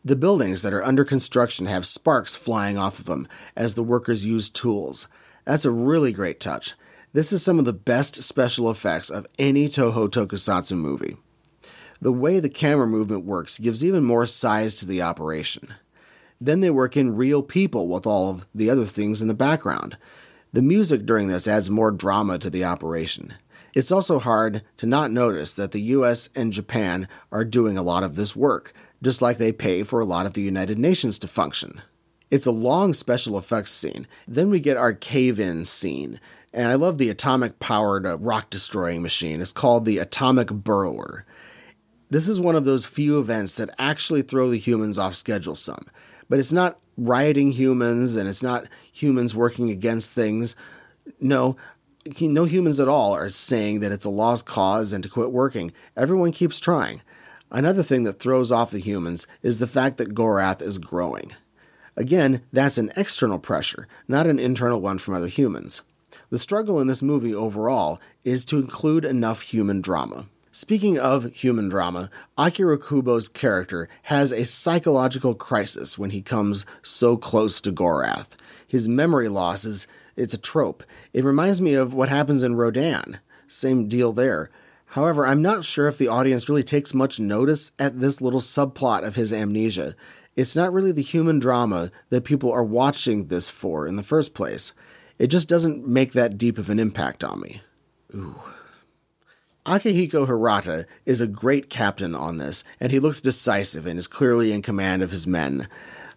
[0.06, 4.24] The buildings that are under construction have sparks flying off of them as the workers
[4.24, 5.08] use tools.
[5.46, 6.76] That's a really great touch.
[7.14, 11.18] This is some of the best special effects of any Toho Tokusatsu movie.
[12.00, 15.74] The way the camera movement works gives even more size to the operation.
[16.40, 19.98] Then they work in real people with all of the other things in the background.
[20.54, 23.34] The music during this adds more drama to the operation.
[23.74, 28.04] It's also hard to not notice that the US and Japan are doing a lot
[28.04, 28.72] of this work,
[29.06, 31.80] just like they pay for a lot of the United Nations to function.
[32.32, 34.08] It's a long special effects scene.
[34.28, 36.20] Then we get our cave in scene.
[36.52, 39.42] And I love the atomic powered uh, rock destroying machine.
[39.42, 41.24] It's called the Atomic Burrower.
[42.10, 45.86] This is one of those few events that actually throw the humans off schedule some.
[46.28, 50.56] But it's not rioting humans and it's not humans working against things.
[51.20, 51.58] No,
[52.20, 55.74] no humans at all are saying that it's a lost cause and to quit working.
[55.96, 57.04] Everyone keeps trying.
[57.52, 61.34] Another thing that throws off the humans is the fact that Gorath is growing.
[61.96, 65.82] Again, that's an external pressure, not an internal one from other humans.
[66.30, 70.26] The struggle in this movie overall is to include enough human drama.
[70.52, 77.18] Speaking of human drama, Akira Kubo's character has a psychological crisis when he comes so
[77.18, 78.30] close to Gorath.
[78.66, 80.84] His memory loss is it's a trope.
[81.12, 83.20] It reminds me of what happens in Rodan.
[83.48, 84.50] Same deal there.
[84.96, 89.06] However, I'm not sure if the audience really takes much notice at this little subplot
[89.06, 89.94] of his amnesia.
[90.38, 94.34] It's not really the human drama that people are watching this for in the first
[94.34, 94.72] place.
[95.20, 97.62] It just doesn't make that deep of an impact on me.
[98.16, 98.40] Ooh.
[99.66, 104.54] Akihiko Hirata is a great captain on this, and he looks decisive and is clearly
[104.54, 105.68] in command of his men.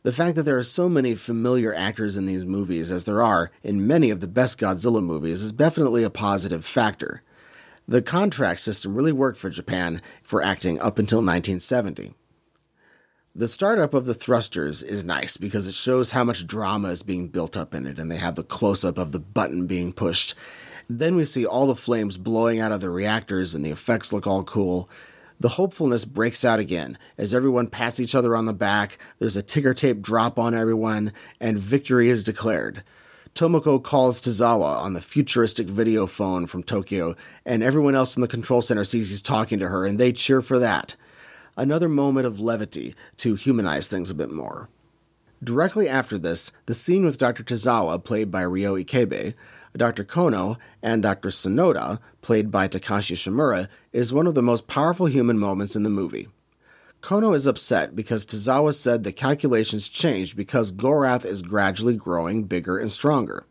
[0.04, 3.50] The fact that there are so many familiar actors in these movies, as there are
[3.64, 7.24] in many of the best Godzilla movies, is definitely a positive factor.
[7.90, 12.12] The contract system really worked for Japan for acting up until 1970.
[13.34, 17.28] The startup of the thrusters is nice because it shows how much drama is being
[17.28, 20.34] built up in it, and they have the close up of the button being pushed.
[20.86, 24.26] Then we see all the flames blowing out of the reactors and the effects look
[24.26, 24.90] all cool.
[25.40, 29.42] The hopefulness breaks out again as everyone pats each other on the back, there's a
[29.42, 32.82] ticker tape drop on everyone, and victory is declared.
[33.38, 37.14] Tomoko calls Tozawa on the futuristic video phone from Tokyo,
[37.46, 40.42] and everyone else in the control center sees he's talking to her, and they cheer
[40.42, 40.96] for that.
[41.56, 44.68] another moment of levity to humanize things a bit more.
[45.40, 47.44] Directly after this, the scene with Dr.
[47.44, 49.34] Tozawa, played by Ryo Ikebe,
[49.76, 50.02] Dr.
[50.02, 51.28] Kono, and Dr.
[51.28, 55.90] Sonoda, played by Takashi Shimura, is one of the most powerful human moments in the
[55.90, 56.26] movie.
[57.00, 62.76] Kono is upset because Tozawa said the calculations changed because Gorath is gradually growing bigger
[62.78, 63.46] and stronger.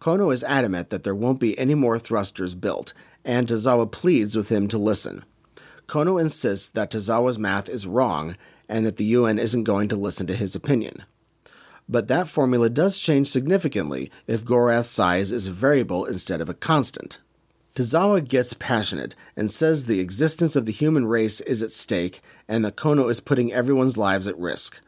[0.00, 2.92] Kono is adamant that there won't be any more thrusters built,
[3.24, 5.24] and Tozawa pleads with him to listen.
[5.86, 8.36] Kono insists that Tozawa's math is wrong
[8.68, 11.04] and that the UN isn't going to listen to his opinion.
[11.88, 16.54] But that formula does change significantly if Gorath's size is a variable instead of a
[16.54, 17.18] constant.
[17.74, 22.64] Tozawa gets passionate and says the existence of the human race is at stake and
[22.64, 24.80] that Kono is putting everyone's lives at risk.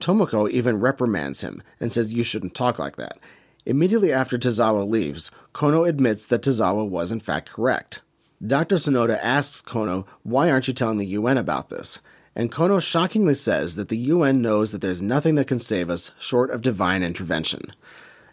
[0.00, 3.18] Tomoko even reprimands him and says you shouldn't talk like that.
[3.66, 8.02] Immediately after Tozawa leaves, Kono admits that Tozawa was in fact correct.
[8.44, 8.76] Dr.
[8.76, 12.00] Sonoda asks Kono, Why aren't you telling the UN about this?
[12.36, 16.10] And Kono shockingly says that the UN knows that there's nothing that can save us
[16.18, 17.72] short of divine intervention.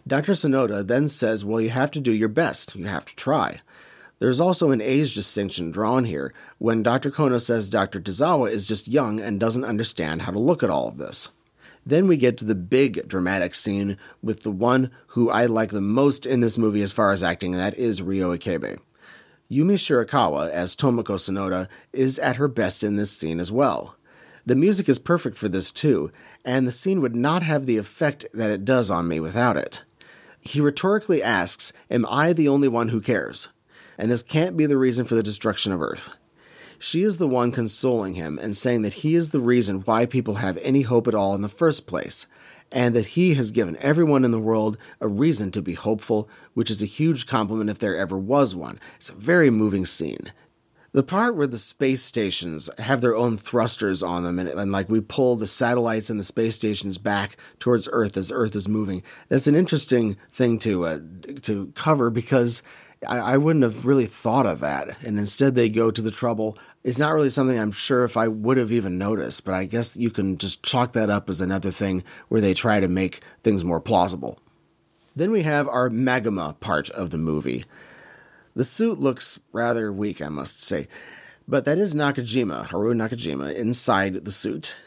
[0.05, 0.33] Dr.
[0.33, 3.59] Sonoda then says, Well, you have to do your best, you have to try.
[4.21, 7.09] There's also an age distinction drawn here when Dr.
[7.09, 7.99] Kono says Dr.
[7.99, 11.29] Tozawa is just young and doesn't understand how to look at all of this.
[11.87, 15.81] Then we get to the big dramatic scene with the one who I like the
[15.81, 18.77] most in this movie as far as acting, and that is Ryo Ikebe.
[19.49, 23.95] Yumi Shirakawa, as Tomoko Sonoda, is at her best in this scene as well.
[24.45, 26.11] The music is perfect for this too,
[26.45, 29.83] and the scene would not have the effect that it does on me without it.
[30.39, 33.47] He rhetorically asks, Am I the only one who cares?
[34.01, 36.09] And this can't be the reason for the destruction of Earth.
[36.79, 40.35] She is the one consoling him and saying that he is the reason why people
[40.35, 42.25] have any hope at all in the first place,
[42.71, 46.71] and that he has given everyone in the world a reason to be hopeful, which
[46.71, 48.79] is a huge compliment if there ever was one.
[48.95, 50.33] It's a very moving scene.
[50.93, 54.89] The part where the space stations have their own thrusters on them, and, and, like
[54.89, 59.03] we pull the satellites and the space stations back towards Earth as Earth is moving,
[59.29, 60.99] that's an interesting thing to uh,
[61.43, 62.63] to cover because
[63.07, 66.57] I, I wouldn't have really thought of that, and instead they go to the trouble
[66.83, 69.95] it's not really something I'm sure if I would have even noticed, but I guess
[69.95, 73.63] you can just chalk that up as another thing where they try to make things
[73.63, 74.39] more plausible.
[75.15, 77.65] Then we have our Magma part of the movie.
[78.55, 80.87] The suit looks rather weak, I must say,
[81.47, 84.77] but that is Nakajima, Haru Nakajima, inside the suit.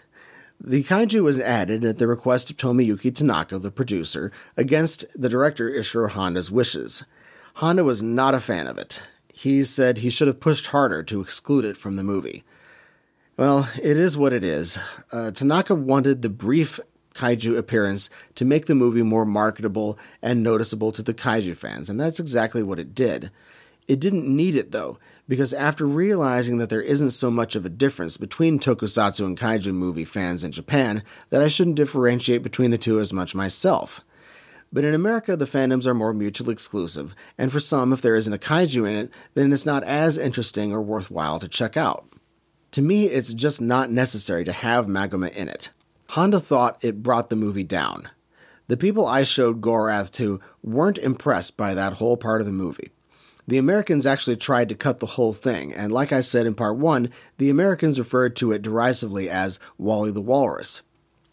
[0.61, 5.71] The kaiju was added at the request of Tomoyuki Tanaka, the producer, against the director
[5.71, 7.05] Ishiro Honda's wishes.
[7.55, 9.03] Honda was not a fan of it
[9.35, 12.45] he said he should have pushed harder to exclude it from the movie.
[13.37, 14.79] Well, it is what it is.
[15.13, 16.79] Uh, Tanaka wanted the brief
[17.17, 21.99] kaiju appearance to make the movie more marketable and noticeable to the kaiju fans, and
[21.99, 23.33] that's exactly what it did.
[23.89, 27.69] It didn't need it though, because after realizing that there isn't so much of a
[27.69, 32.79] difference between tokusatsu and kaiju movie fans in Japan, that I shouldn't differentiate between the
[32.79, 34.01] two as much myself.
[34.75, 38.33] But in America, the fandoms are more mutually exclusive, and for some, if there isn't
[38.33, 42.09] a kaiju in it, then it's not as interesting or worthwhile to check out.
[42.73, 45.71] To me, it's just not necessary to have Magma in it.
[46.11, 48.09] Honda thought it brought the movie down.
[48.67, 52.91] The people I showed Gorath to weren't impressed by that whole part of the movie.
[53.47, 56.79] The Americans actually tried to cut the whole thing, and like I said in part
[56.79, 60.83] one, the Americans referred to it derisively as Wally the Walrus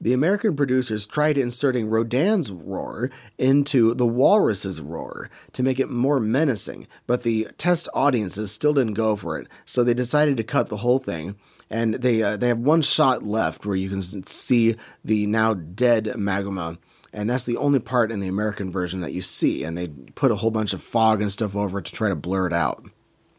[0.01, 6.19] the American producers tried inserting Rodan's roar into the walrus's roar to make it more
[6.19, 10.69] menacing, but the test audiences still didn't go for it, so they decided to cut
[10.69, 11.35] the whole thing.
[11.69, 16.15] And they uh, they have one shot left where you can see the now dead
[16.17, 16.79] magma,
[17.13, 19.63] and that's the only part in the American version that you see.
[19.63, 22.15] And they put a whole bunch of fog and stuff over it to try to
[22.15, 22.85] blur it out.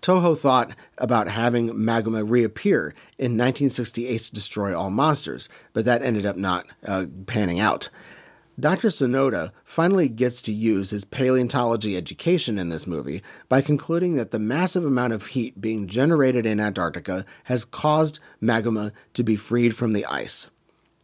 [0.02, 6.36] Toho thought about having Magma reappear in 1968's Destroy All Monsters, but that ended up
[6.36, 7.88] not uh, panning out.
[8.60, 8.88] Dr.
[8.88, 14.38] Sonoda finally gets to use his paleontology education in this movie by concluding that the
[14.38, 19.92] massive amount of heat being generated in Antarctica has caused magma to be freed from
[19.92, 20.50] the ice.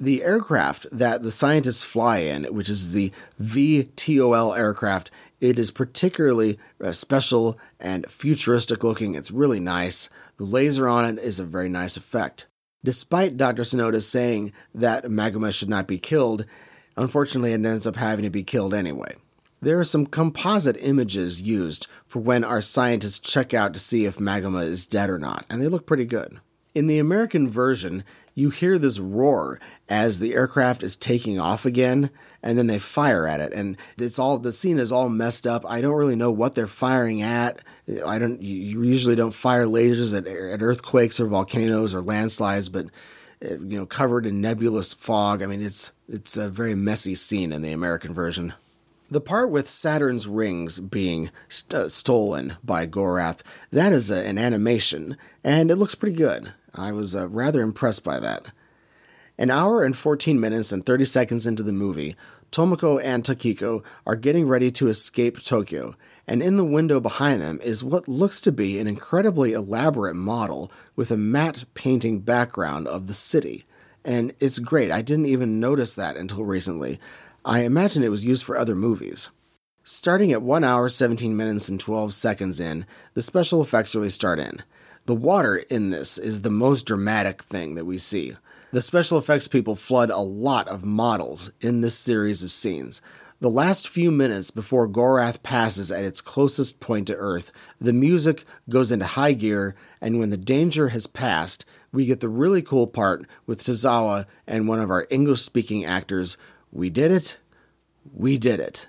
[0.00, 3.11] The aircraft that the scientists fly in, which is the
[3.42, 9.16] VTOL aircraft, it is particularly uh, special and futuristic looking.
[9.16, 10.08] It's really nice.
[10.37, 12.46] The laser on it is a very nice effect.
[12.85, 13.62] Despite Dr.
[13.62, 16.46] Sonoda saying that magma should not be killed,
[16.96, 19.16] unfortunately it ends up having to be killed anyway.
[19.60, 24.20] There are some composite images used for when our scientists check out to see if
[24.20, 26.38] magma is dead or not, and they look pretty good.
[26.73, 28.04] In the American version,
[28.38, 29.58] you hear this roar
[29.88, 32.10] as the aircraft is taking off again,
[32.40, 35.66] and then they fire at it, and it's all the scene is all messed up.
[35.66, 37.60] I don't really know what they're firing at.
[38.06, 38.40] I don't.
[38.40, 42.86] You usually don't fire lasers at, at earthquakes or volcanoes or landslides, but
[43.44, 45.42] uh, you know, covered in nebulous fog.
[45.42, 48.54] I mean, it's it's a very messy scene in the American version.
[49.10, 53.40] The part with Saturn's rings being st- stolen by Gorath,
[53.72, 56.52] that is a, an animation, and it looks pretty good.
[56.75, 58.52] I was uh, rather impressed by that.
[59.38, 62.16] An hour and 14 minutes and 30 seconds into the movie,
[62.50, 65.94] Tomoko and Takiko are getting ready to escape Tokyo,
[66.27, 70.73] and in the window behind them is what looks to be an incredibly elaborate model
[70.96, 73.64] with a matte painting background of the city.
[74.04, 76.98] And it's great, I didn't even notice that until recently.
[77.44, 79.31] I imagine it was used for other movies.
[79.85, 84.38] Starting at 1 hour 17 minutes and 12 seconds in, the special effects really start
[84.38, 84.62] in.
[85.09, 88.37] The water in this is the most dramatic thing that we see.
[88.73, 93.00] The special effects people flood a lot of models in this series of scenes.
[93.40, 98.44] The last few minutes before Gorath passes at its closest point to Earth, the music
[98.69, 102.87] goes into high gear, and when the danger has passed, we get the really cool
[102.87, 106.37] part with Tozawa and one of our English speaking actors.
[106.71, 107.38] We did it.
[108.13, 108.88] We did it.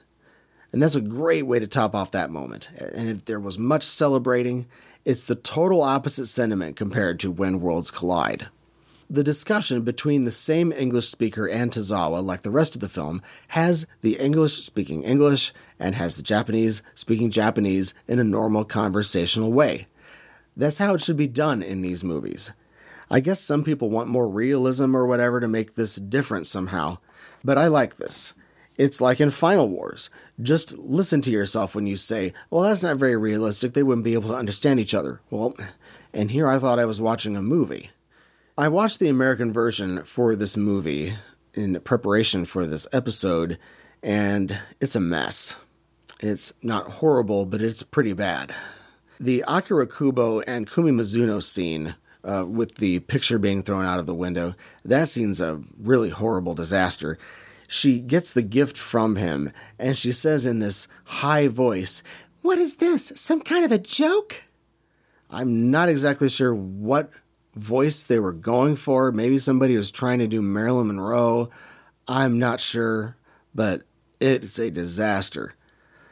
[0.74, 2.70] And that's a great way to top off that moment.
[2.78, 4.68] And if there was much celebrating,
[5.10, 8.50] it's the total opposite sentiment compared to When Worlds Collide.
[9.10, 13.24] The discussion between the same English speaker and Tozawa, like the rest of the film,
[13.48, 19.52] has the English speaking English and has the Japanese speaking Japanese in a normal conversational
[19.52, 19.88] way.
[20.56, 22.54] That's how it should be done in these movies.
[23.10, 27.00] I guess some people want more realism or whatever to make this different somehow,
[27.44, 28.36] but I like this.
[28.80, 30.10] It's like in Final Wars.
[30.42, 33.74] Just listen to yourself when you say, well, that's not very realistic.
[33.74, 35.20] They wouldn't be able to understand each other.
[35.30, 35.54] Well,
[36.14, 37.90] and here I thought I was watching a movie.
[38.58, 41.16] I watched the American version for this movie
[41.54, 43.60] in preparation for this episode,
[44.02, 45.60] and it's a mess.
[46.22, 48.56] It's not horrible, but it's pretty bad.
[49.20, 54.06] The Akira Kubo and Kumi Mizuno scene, uh, with the picture being thrown out of
[54.06, 54.56] the window,
[54.86, 57.18] that scene's a really horrible disaster
[57.70, 62.02] she gets the gift from him and she says in this high voice,
[62.42, 63.14] What is this?
[63.16, 64.44] Some kind of a joke?
[65.30, 67.12] I'm not exactly sure what
[67.54, 69.12] voice they were going for.
[69.12, 71.52] Maybe somebody was trying to do Marilyn Monroe.
[72.08, 73.18] I'm not sure,
[73.54, 73.84] but
[74.20, 75.54] it's a disaster.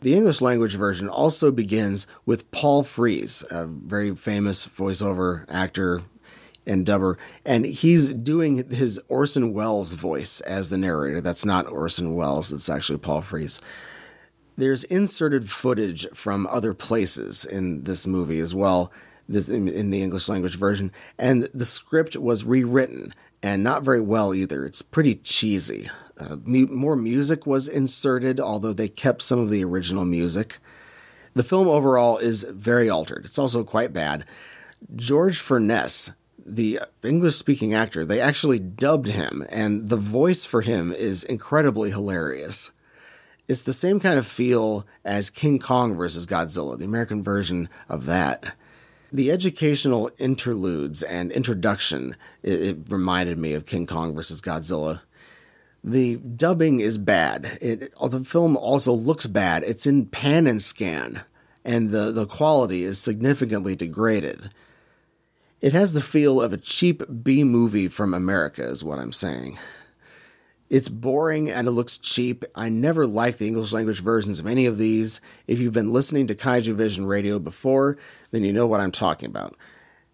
[0.02, 6.04] The English language version also begins with Paul Frees, a very famous voiceover actor,
[6.68, 11.22] and dubber, and he's doing his Orson Welles voice as the narrator.
[11.22, 13.62] That's not Orson Welles, it's actually Paul Frees.
[14.58, 18.92] There's inserted footage from other places in this movie as well,
[19.30, 23.14] this, in, in the English language version, and the script was rewritten
[23.44, 24.66] and not very well either.
[24.66, 25.90] It's pretty cheesy.
[26.20, 30.58] Uh, mu- more music was inserted, although they kept some of the original music.
[31.36, 33.26] The film overall is very altered.
[33.26, 34.26] It's also quite bad.
[34.96, 36.12] George Furness
[36.48, 41.92] the English speaking actor, they actually dubbed him, and the voice for him is incredibly
[41.92, 42.72] hilarious.
[43.48, 48.06] It's the same kind of feel as King Kong versus Godzilla, the American version of
[48.06, 48.56] that.
[49.12, 55.02] The educational interludes and introduction, it, it reminded me of King Kong versus Godzilla.
[55.84, 57.58] The dubbing is bad.
[57.62, 59.64] It, the film also looks bad.
[59.64, 61.22] It's in pan and scan,
[61.64, 64.50] and the, the quality is significantly degraded.
[65.60, 69.58] It has the feel of a cheap B movie from America, is what I'm saying.
[70.70, 72.44] It's boring and it looks cheap.
[72.54, 75.20] I never liked the English language versions of any of these.
[75.48, 77.98] If you've been listening to Kaiju Vision Radio before,
[78.32, 79.56] then you know what I'm talking about.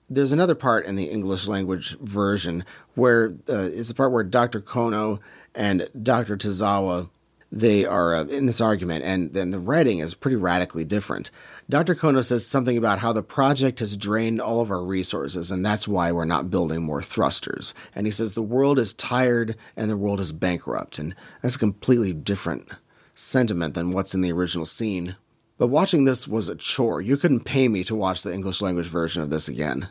[0.09, 2.63] There's another part in the English language version
[2.93, 4.61] where uh, it's the part where Dr.
[4.61, 5.19] Kono
[5.55, 6.37] and Dr.
[6.37, 7.09] Tozawa
[7.51, 11.29] they are uh, in this argument, and then the writing is pretty radically different.
[11.69, 11.95] Dr.
[11.95, 15.87] Kono says something about how the project has drained all of our resources, and that's
[15.87, 17.73] why we're not building more thrusters.
[17.95, 21.59] And he says the world is tired and the world is bankrupt, and that's a
[21.59, 22.69] completely different
[23.15, 25.15] sentiment than what's in the original scene.
[25.57, 27.01] But watching this was a chore.
[27.01, 29.87] You couldn't pay me to watch the English language version of this again.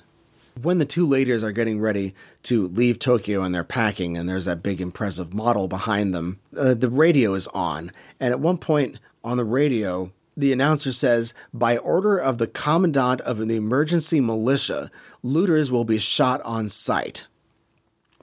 [0.61, 4.45] When the two ladies are getting ready to leave Tokyo and they're packing, and there's
[4.45, 7.91] that big impressive model behind them, uh, the radio is on.
[8.21, 13.21] And at one point on the radio, the announcer says, By order of the commandant
[13.23, 14.91] of the emergency militia,
[15.23, 17.27] looters will be shot on sight.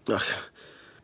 [0.08, 0.22] Ugh.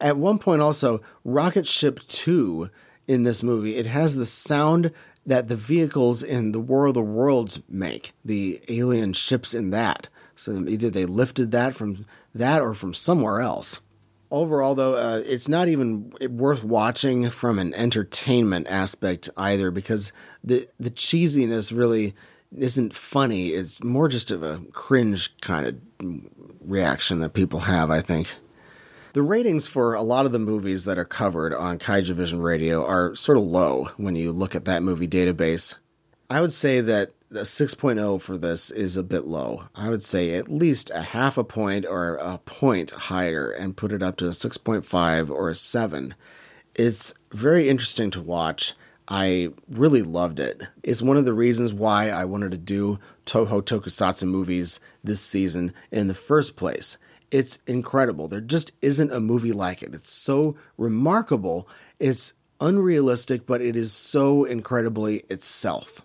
[0.01, 2.69] At one point, also, Rocket Ship 2
[3.07, 4.91] in this movie, it has the sound
[5.25, 10.09] that the vehicles in the War of the Worlds make, the alien ships in that.
[10.35, 13.79] So either they lifted that from that or from somewhere else.
[14.31, 20.11] Overall, though, uh, it's not even worth watching from an entertainment aspect either because
[20.43, 22.15] the the cheesiness really
[22.57, 23.49] isn't funny.
[23.49, 25.75] It's more just of a cringe kind of
[26.61, 28.33] reaction that people have, I think.
[29.13, 32.85] The ratings for a lot of the movies that are covered on Kaiju Vision Radio
[32.85, 35.75] are sort of low when you look at that movie database.
[36.29, 39.65] I would say that the 6.0 for this is a bit low.
[39.75, 43.91] I would say at least a half a point or a point higher and put
[43.91, 46.15] it up to a 6.5 or a 7.
[46.75, 48.73] It's very interesting to watch.
[49.09, 50.69] I really loved it.
[50.81, 55.73] It's one of the reasons why I wanted to do Toho Tokusatsu movies this season
[55.91, 56.97] in the first place.
[57.31, 58.29] It's incredible.
[58.29, 59.93] There just isn't a movie like it.
[59.93, 61.67] It's so remarkable.
[61.99, 62.31] It's
[62.61, 66.01] unrealistic, but it is so incredibly itself.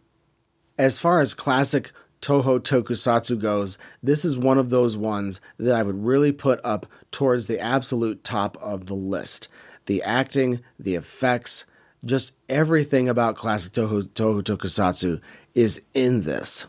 [0.80, 1.90] As far as classic
[2.22, 6.86] Toho Tokusatsu goes, this is one of those ones that I would really put up
[7.10, 9.48] towards the absolute top of the list.
[9.84, 11.66] The acting, the effects,
[12.02, 15.20] just everything about classic Toho, Toho Tokusatsu
[15.54, 16.66] is in this.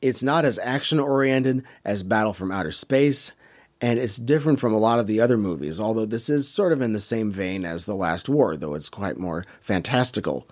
[0.00, 3.32] It's not as action oriented as Battle from Outer Space
[3.82, 6.80] and it's different from a lot of the other movies, although this is sort of
[6.80, 10.48] in the same vein as The Last War, though it's quite more fantastical.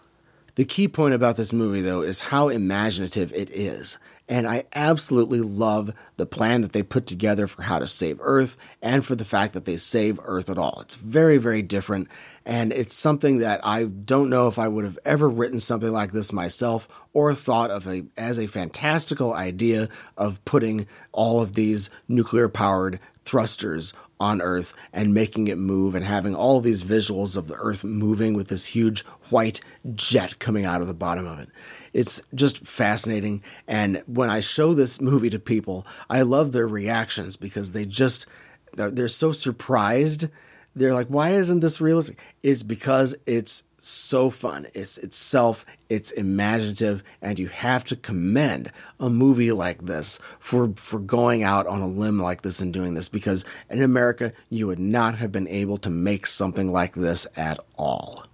[0.55, 3.99] The key point about this movie, though, is how imaginative it is.
[4.29, 8.57] And I absolutely love the plan that they put together for how to save Earth
[8.81, 10.79] and for the fact that they save Earth at all.
[10.83, 12.07] It's very, very different.
[12.47, 16.13] And it's something that I don't know if I would have ever written something like
[16.13, 21.91] this myself or thought of a, as a fantastical idea of putting all of these
[22.07, 27.49] nuclear powered thrusters on Earth and making it move and having all these visuals of
[27.49, 29.61] the Earth moving with this huge white
[29.95, 31.49] jet coming out of the bottom of it.
[31.93, 33.43] It's just fascinating.
[33.67, 38.27] And when I show this movie to people, I love their reactions because they just,
[38.75, 40.29] they're so surprised
[40.75, 42.19] they're like, why isn't this realistic?
[42.43, 44.67] It's because it's so fun.
[44.75, 50.99] It's itself, it's imaginative, and you have to commend a movie like this for for
[50.99, 54.79] going out on a limb like this and doing this because in America you would
[54.79, 58.27] not have been able to make something like this at all.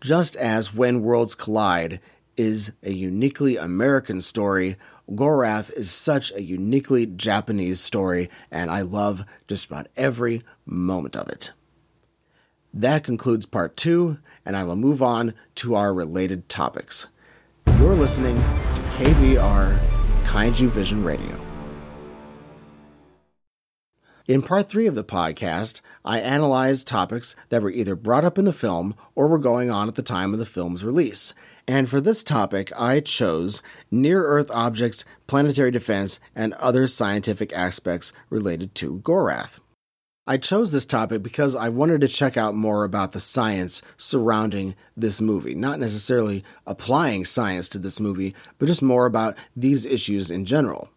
[0.00, 2.00] Just as When Worlds Collide
[2.36, 4.76] is a uniquely American story,
[5.10, 11.28] Gorath is such a uniquely Japanese story, and I love just about every moment of
[11.28, 11.52] it.
[12.72, 14.18] That concludes part two,
[14.48, 17.06] and I will move on to our related topics.
[17.78, 19.78] You're listening to KVR
[20.24, 21.38] Kaiju Vision Radio.
[24.26, 28.46] In part three of the podcast, I analyzed topics that were either brought up in
[28.46, 31.34] the film or were going on at the time of the film's release.
[31.66, 38.14] And for this topic, I chose near Earth objects, planetary defense, and other scientific aspects
[38.30, 39.60] related to Gorath.
[40.30, 44.76] I chose this topic because I wanted to check out more about the science surrounding
[44.94, 45.54] this movie.
[45.54, 50.90] Not necessarily applying science to this movie, but just more about these issues in general.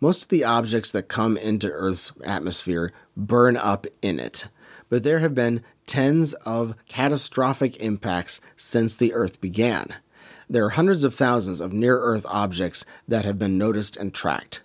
[0.00, 4.46] Most of the objects that come into Earth's atmosphere burn up in it,
[4.88, 9.96] but there have been tens of catastrophic impacts since the Earth began.
[10.48, 14.62] There are hundreds of thousands of near Earth objects that have been noticed and tracked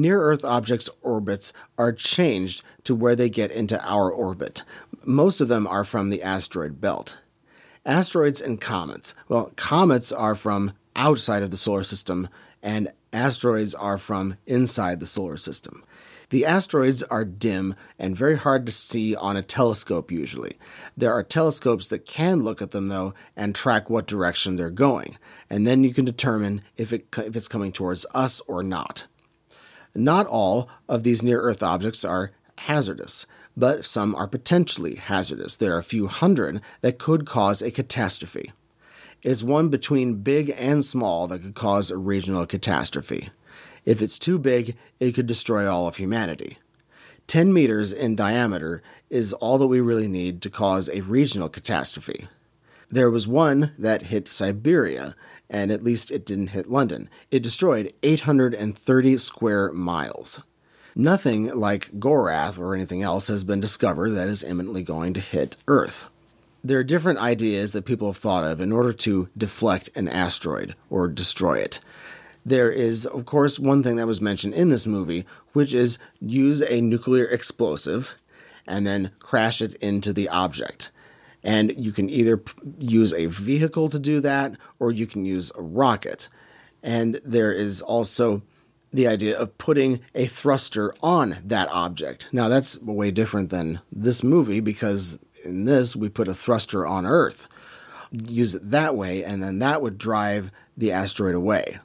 [0.00, 4.64] near Earth objects' orbits are changed to where they get into our orbit.
[5.04, 7.18] Most of them are from the asteroid belt.
[7.84, 9.14] Asteroids and comets.
[9.28, 12.28] Well, comets are from outside of the solar system,
[12.62, 15.82] and asteroids are from inside the solar system.
[16.30, 20.58] The asteroids are dim and very hard to see on a telescope usually.
[20.94, 25.16] There are telescopes that can look at them though and track what direction they're going,
[25.48, 29.06] and then you can determine if, it, if it's coming towards us or not.
[29.94, 33.26] Not all of these near Earth objects are hazardous,
[33.56, 35.56] but some are potentially hazardous.
[35.56, 38.52] There are a few hundred that could cause a catastrophe.
[39.22, 43.30] It's one between big and small that could cause a regional catastrophe.
[43.84, 46.58] If it's too big, it could destroy all of humanity.
[47.26, 52.28] 10 meters in diameter is all that we really need to cause a regional catastrophe.
[52.90, 55.14] There was one that hit Siberia
[55.50, 57.08] and at least it didn't hit London.
[57.30, 60.42] It destroyed 830 square miles.
[60.94, 65.56] Nothing like Gorath or anything else has been discovered that is imminently going to hit
[65.68, 66.08] Earth.
[66.64, 70.74] There are different ideas that people have thought of in order to deflect an asteroid
[70.90, 71.78] or destroy it.
[72.44, 76.62] There is, of course, one thing that was mentioned in this movie, which is use
[76.62, 78.14] a nuclear explosive
[78.66, 80.90] and then crash it into the object.
[81.42, 82.42] And you can either
[82.78, 86.28] use a vehicle to do that or you can use a rocket.
[86.82, 88.42] And there is also
[88.92, 92.28] the idea of putting a thruster on that object.
[92.32, 97.06] Now, that's way different than this movie because in this, we put a thruster on
[97.06, 97.48] Earth,
[98.10, 101.78] use it that way, and then that would drive the asteroid away.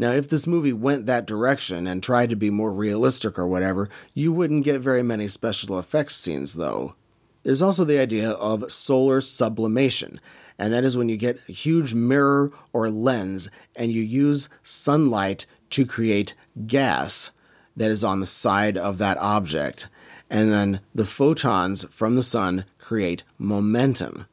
[0.00, 3.88] Now, if this movie went that direction and tried to be more realistic or whatever,
[4.14, 6.94] you wouldn't get very many special effects scenes, though.
[7.42, 10.20] There's also the idea of solar sublimation,
[10.58, 15.46] and that is when you get a huge mirror or lens and you use sunlight
[15.70, 16.34] to create
[16.66, 17.30] gas
[17.76, 19.88] that is on the side of that object.
[20.30, 24.26] And then the photons from the sun create momentum.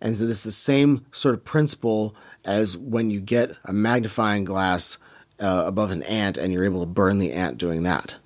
[0.00, 4.44] And so this is the same sort of principle as when you get a magnifying
[4.44, 4.98] glass
[5.40, 8.16] uh, above an ant and you're able to burn the ant doing that.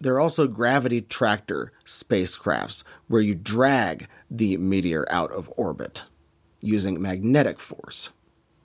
[0.00, 6.04] There are also gravity tractor spacecrafts where you drag the meteor out of orbit
[6.60, 8.10] using magnetic force.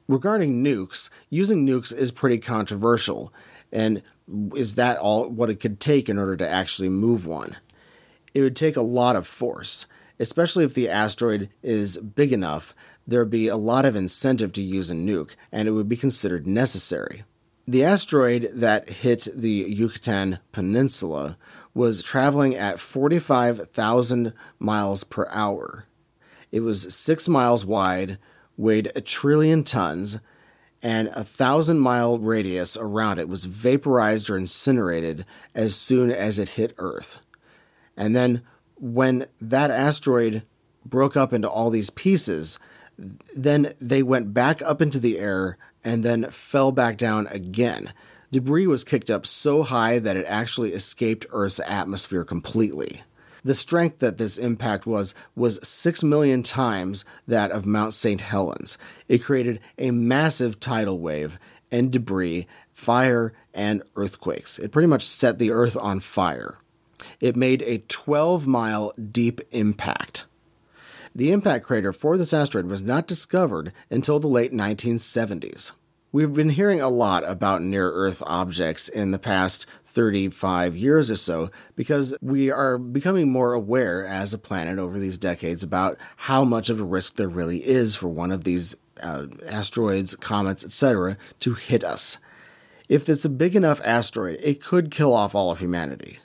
[0.08, 3.34] Regarding nukes, using nukes is pretty controversial,
[3.72, 4.02] and
[4.56, 7.58] is that all what it could take in order to actually move one?
[8.34, 9.86] It would take a lot of force,
[10.20, 12.76] especially if the asteroid is big enough.
[13.08, 16.48] There'd be a lot of incentive to use a nuke, and it would be considered
[16.48, 17.24] necessary.
[17.72, 21.38] The asteroid that hit the Yucatan Peninsula
[21.74, 25.86] was traveling at 45,000 miles per hour.
[26.52, 28.18] It was six miles wide,
[28.58, 30.20] weighed a trillion tons,
[30.84, 36.50] and a thousand mile radius around it was vaporized or incinerated as soon as it
[36.50, 37.20] hit Earth.
[37.96, 38.42] And then
[38.76, 40.44] when that asteroid
[40.86, 42.60] broke up into all these pieces,
[43.34, 47.94] then they went back up into the air and then fell back down again.
[48.32, 53.02] Debris was kicked up so high that it actually escaped Earth's atmosphere completely.
[53.44, 58.22] The strength that this impact was was 6 million times that of Mount St.
[58.22, 58.78] Helens.
[59.08, 61.40] It created a massive tidal wave
[61.72, 64.60] and debris, fire, and earthquakes.
[64.60, 66.60] It pretty much set the Earth on fire.
[67.20, 70.26] It made a 12 mile deep impact.
[71.14, 75.74] The impact crater for this asteroid was not discovered until the late 1970s.
[76.14, 81.16] We've been hearing a lot about near Earth objects in the past 35 years or
[81.16, 86.44] so because we are becoming more aware as a planet over these decades about how
[86.44, 91.18] much of a risk there really is for one of these uh, asteroids, comets, etc.,
[91.40, 92.18] to hit us.
[92.90, 96.20] If it's a big enough asteroid, it could kill off all of humanity.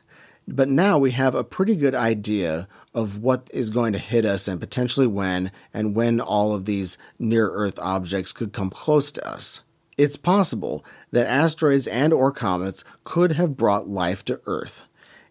[0.49, 4.49] But now we have a pretty good idea of what is going to hit us
[4.49, 9.29] and potentially when, and when all of these near Earth objects could come close to
[9.29, 9.61] us.
[9.99, 10.83] It's possible
[11.13, 14.85] that asteroids and or comets could have brought life to Earth.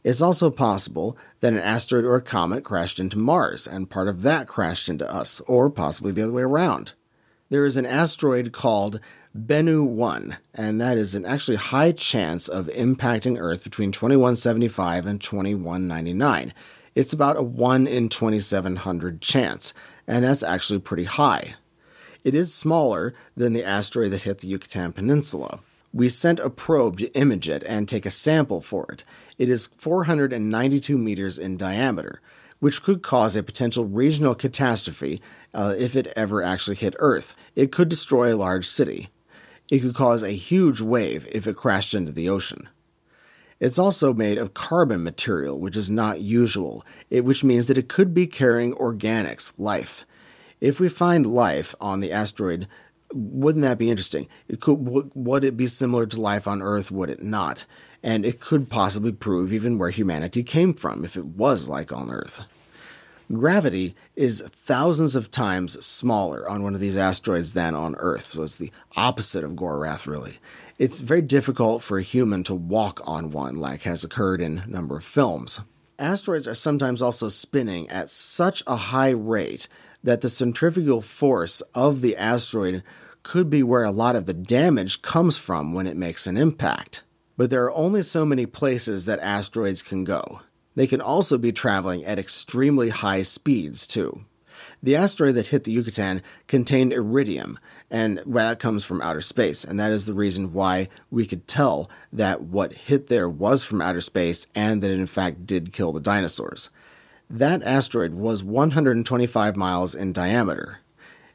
[0.03, 4.47] It's also possible that an asteroid or comet crashed into Mars and part of that
[4.47, 6.93] crashed into us, or possibly the other way around.
[7.49, 8.99] There is an asteroid called
[9.36, 15.20] Bennu 1, and that is an actually high chance of impacting Earth between 2175 and
[15.20, 16.53] 2199.
[16.96, 19.74] It's about a 1 in 2700 chance,
[20.08, 21.56] and that's actually pretty high.
[22.24, 25.60] It is smaller than the asteroid that hit the Yucatan Peninsula.
[25.91, 29.04] We sent a probe to image it and take a sample for it.
[29.38, 32.22] It is 492 meters in diameter,
[32.60, 35.22] which could cause a potential regional catastrophe
[35.54, 37.36] uh, if it ever actually hit Earth.
[37.58, 39.10] It could destroy a large city.
[39.70, 42.70] It could cause a huge wave if it crashed into the ocean.
[43.60, 48.14] It's also made of carbon material, which is not usual, which means that it could
[48.14, 50.06] be carrying organics, life.
[50.60, 52.68] If we find life on the asteroid,
[53.14, 54.28] wouldn't that be interesting?
[54.47, 54.76] It could,
[55.16, 56.91] would it be similar to life on Earth?
[56.91, 57.66] Would it not?
[58.03, 62.12] And it could possibly prove even where humanity came from if it was like on
[62.12, 62.45] Earth.
[63.32, 68.43] Gravity is thousands of times smaller on one of these asteroids than on Earth, so
[68.43, 70.38] it's the opposite of Gorath, really.
[70.78, 74.68] It's very difficult for a human to walk on one, like has occurred in a
[74.68, 75.62] number of films.
[75.98, 79.70] Asteroids are sometimes also spinning at such a high rate
[80.04, 82.84] that the centrifugal force of the asteroid
[83.24, 87.04] could be where a lot of the damage comes from when it makes an impact.
[87.38, 90.42] But there are only so many places that asteroids can go.
[90.76, 94.26] They can also be traveling at extremely high speeds, too.
[94.84, 97.60] The asteroid that hit the Yucatan contained iridium,
[97.90, 101.90] and that comes from outer space, and that is the reason why we could tell
[102.12, 105.92] that what hit there was from outer space and that it in fact did kill
[105.92, 106.70] the dinosaurs.
[107.30, 110.80] That asteroid was 125 miles in diameter.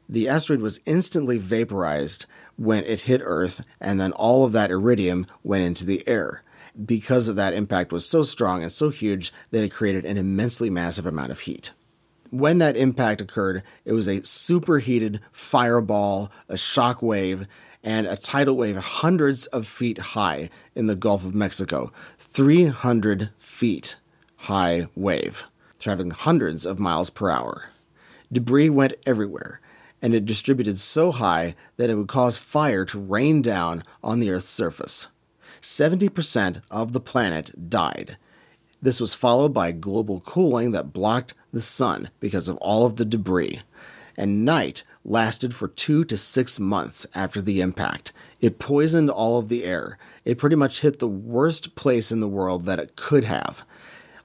[0.07, 2.25] The asteroid was instantly vaporized
[2.57, 6.43] when it hit Earth, and then all of that iridium went into the air
[6.85, 10.69] because of that impact was so strong and so huge that it created an immensely
[10.69, 11.71] massive amount of heat.
[12.31, 17.45] When that impact occurred, it was a superheated fireball, a shock wave,
[17.83, 21.91] and a tidal wave hundreds of feet high in the Gulf of Mexico.
[22.17, 23.97] 300 feet
[24.37, 25.45] high wave,
[25.77, 27.71] traveling hundreds of miles per hour.
[28.31, 29.59] Debris went everywhere,
[30.01, 34.31] and it distributed so high that it would cause fire to rain down on the
[34.31, 35.09] Earth's surface.
[35.61, 38.15] 70% of the planet died.
[38.81, 43.05] This was followed by global cooling that blocked the sun because of all of the
[43.05, 43.61] debris.
[44.17, 48.11] And night lasted for two to six months after the impact.
[48.39, 49.97] It poisoned all of the air.
[50.25, 53.65] It pretty much hit the worst place in the world that it could have.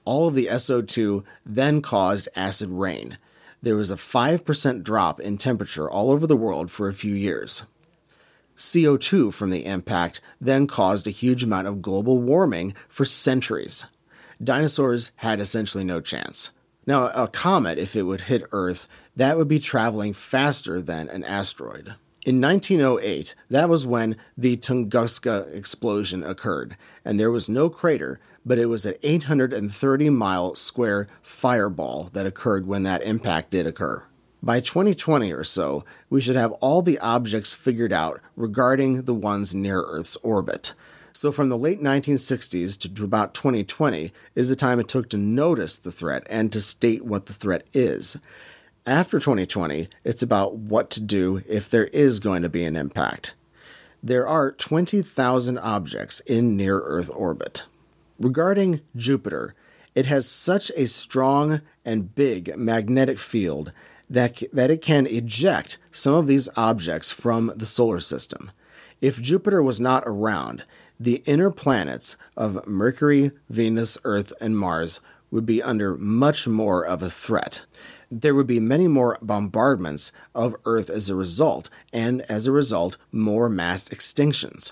[0.05, 3.17] All of the SO2 then caused acid rain.
[3.61, 7.65] There was a 5% drop in temperature all over the world for a few years.
[8.55, 13.85] CO2 from the impact then caused a huge amount of global warming for centuries.
[14.43, 16.51] Dinosaurs had essentially no chance.
[16.87, 21.25] Now, a comet, if it would hit Earth, that would be traveling faster than an
[21.25, 21.95] asteroid.
[22.25, 28.57] In 1908, that was when the Tunguska explosion occurred, and there was no crater, but
[28.57, 34.03] it was an 830 mile square fireball that occurred when that impact did occur.
[34.41, 39.53] By 2020 or so, we should have all the objects figured out regarding the ones
[39.53, 40.73] near Earth's orbit.
[41.17, 45.75] So, from the late 1960s to about 2020 is the time it took to notice
[45.79, 48.17] the threat and to state what the threat is.
[48.85, 53.33] After 2020, it's about what to do if there is going to be an impact.
[54.03, 57.65] There are 20,000 objects in near Earth orbit.
[58.19, 59.55] Regarding Jupiter,
[59.95, 63.71] it has such a strong and big magnetic field
[64.07, 68.51] that, that it can eject some of these objects from the solar system.
[69.01, 70.65] If Jupiter was not around,
[70.99, 77.03] the inner planets of Mercury, Venus, Earth, and Mars would be under much more of
[77.03, 77.65] a threat.
[78.09, 82.97] There would be many more bombardments of Earth as a result, and as a result,
[83.11, 84.71] more mass extinctions.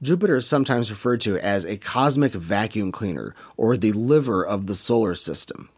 [0.00, 4.74] Jupiter is sometimes referred to as a cosmic vacuum cleaner or the liver of the
[4.74, 5.68] solar system.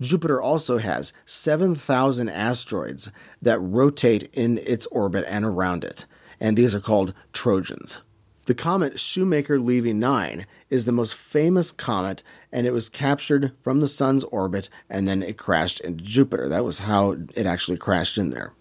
[0.00, 3.10] Jupiter also has 7,000 asteroids
[3.42, 6.04] that rotate in its orbit and around it,
[6.38, 8.00] and these are called Trojans.
[8.48, 13.80] The comet Shoemaker Levy 9 is the most famous comet, and it was captured from
[13.80, 16.48] the sun's orbit and then it crashed into Jupiter.
[16.48, 18.54] That was how it actually crashed in there.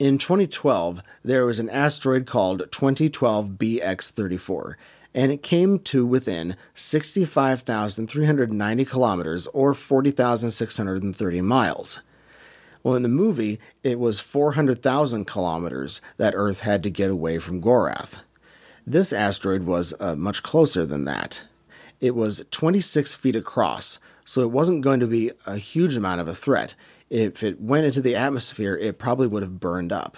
[0.00, 4.74] In 2012, there was an asteroid called 2012 BX34,
[5.14, 12.02] and it came to within 65,390 kilometers or 40,630 miles.
[12.82, 17.62] Well, in the movie, it was 400,000 kilometers that Earth had to get away from
[17.62, 18.22] Gorath.
[18.88, 21.42] This asteroid was uh, much closer than that.
[22.00, 26.28] It was 26 feet across, so it wasn't going to be a huge amount of
[26.28, 26.74] a threat.
[27.10, 30.16] If it went into the atmosphere, it probably would have burned up.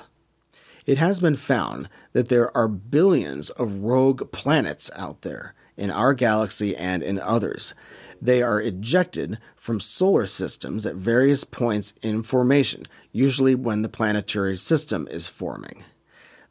[0.87, 6.14] It has been found that there are billions of rogue planets out there in our
[6.14, 7.75] galaxy and in others.
[8.23, 14.55] They are ejected from solar systems at various points in formation, usually when the planetary
[14.55, 15.83] system is forming.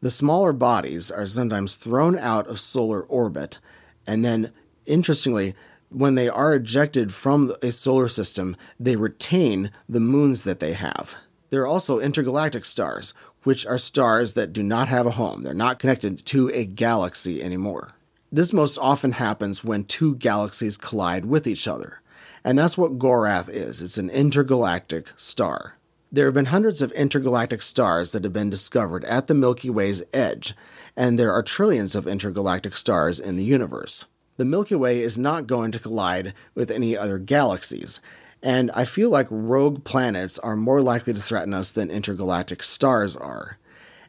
[0.02, 3.60] The smaller bodies are sometimes thrown out of solar orbit,
[4.08, 4.52] and then,
[4.86, 5.56] interestingly,
[5.90, 11.16] when they are ejected from a solar system, they retain the moons that they have.
[11.50, 15.42] There are also intergalactic stars, which are stars that do not have a home.
[15.42, 17.94] They're not connected to a galaxy anymore.
[18.32, 22.02] This most often happens when two galaxies collide with each other.
[22.44, 25.79] And that's what Gorath is it's an intergalactic star.
[26.12, 30.02] There have been hundreds of intergalactic stars that have been discovered at the Milky Way's
[30.12, 30.56] edge,
[30.98, 34.08] and there are trillions of intergalactic stars in the universe.
[34.38, 38.02] The Milky Way is not going to collide with any other galaxies,
[38.42, 43.16] and I feel like rogue planets are more likely to threaten us than intergalactic stars
[43.16, 43.60] are.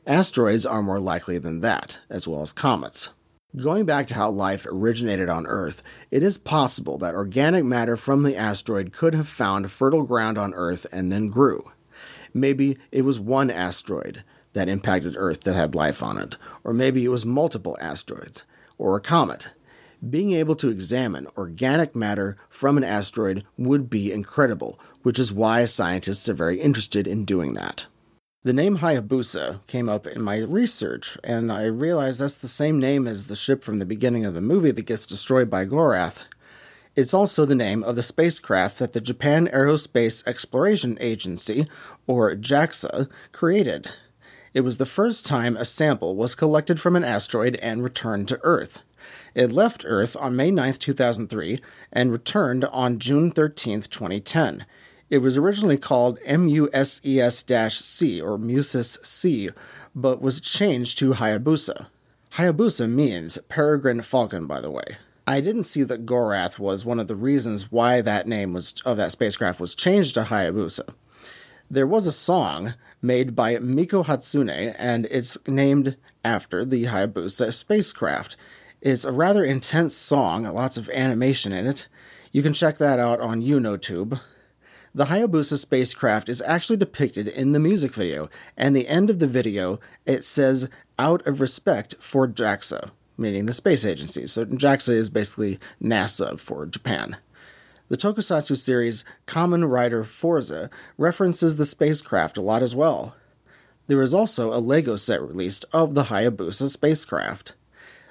[0.07, 3.11] Asteroids are more likely than that, as well as comets.
[3.55, 8.23] Going back to how life originated on Earth, it is possible that organic matter from
[8.23, 11.73] the asteroid could have found fertile ground on Earth and then grew.
[12.33, 17.05] Maybe it was one asteroid that impacted Earth that had life on it, or maybe
[17.05, 18.45] it was multiple asteroids,
[18.79, 19.53] or a comet.
[20.09, 25.65] Being able to examine organic matter from an asteroid would be incredible, which is why
[25.67, 27.87] scientists are very interested in doing that.
[28.43, 33.07] The name Hayabusa came up in my research, and I realized that's the same name
[33.07, 36.23] as the ship from the beginning of the movie that gets destroyed by Gorath.
[36.97, 41.67] It's also the name of the spacecraft that the Japan Aerospace Exploration Agency,
[42.09, 43.95] or JAXA, created.
[44.53, 48.41] It was the first time a sample was collected from an asteroid and returned to
[48.43, 48.81] Earth.
[49.37, 51.59] It left Earth on May 9, 2003,
[51.93, 54.67] and returned on June 13, 2010.
[55.09, 57.01] It was originally called MUSES
[57.79, 59.51] C, or MUSES C,
[59.95, 61.87] but was changed to Hayabusa.
[62.33, 64.97] Hayabusa means peregrine falcon, by the way.
[65.31, 68.97] I didn't see that Gorath was one of the reasons why that name was of
[68.97, 70.93] that spacecraft was changed to Hayabusa.
[71.71, 78.37] There was a song made by Miku Hatsune, and it's named after the Hayabusa spacecraft.
[78.81, 81.87] It's a rather intense song, lots of animation in it.
[82.33, 84.21] You can check that out on UNOTube.
[84.93, 89.29] The Hayabusa spacecraft is actually depicted in the music video, and the end of the
[89.29, 90.69] video it says
[90.99, 92.91] out of respect for JAXA,
[93.21, 94.27] meaning the space agency.
[94.27, 97.19] So JAXA is basically NASA for Japan.
[97.89, 103.17] The tokusatsu series Kamen Rider Fourze references the spacecraft a lot as well.
[103.89, 107.55] There is also a Lego set released of the Hayabusa spacecraft.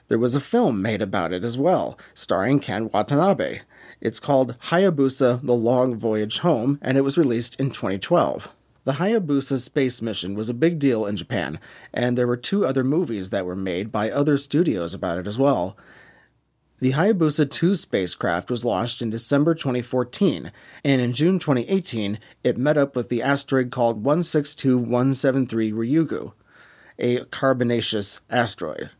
[0.10, 3.62] There was a film made about it as well, starring Ken Watanabe.
[4.02, 8.54] It's called Hayabusa The Long Voyage Home, and it was released in 2012.
[8.86, 11.60] The Hayabusa space mission was a big deal in Japan,
[11.94, 15.38] and there were two other movies that were made by other studios about it as
[15.38, 15.78] well.
[16.80, 20.52] The Hayabusa 2 spacecraft was launched in December 2014,
[20.86, 26.32] and in June 2018, it met up with the asteroid called 162173 Ryugu,
[26.98, 28.92] a carbonaceous asteroid.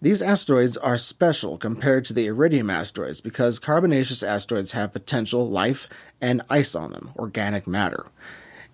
[0.00, 5.88] These asteroids are special compared to the iridium asteroids because carbonaceous asteroids have potential life
[6.20, 8.06] and ice on them, organic matter.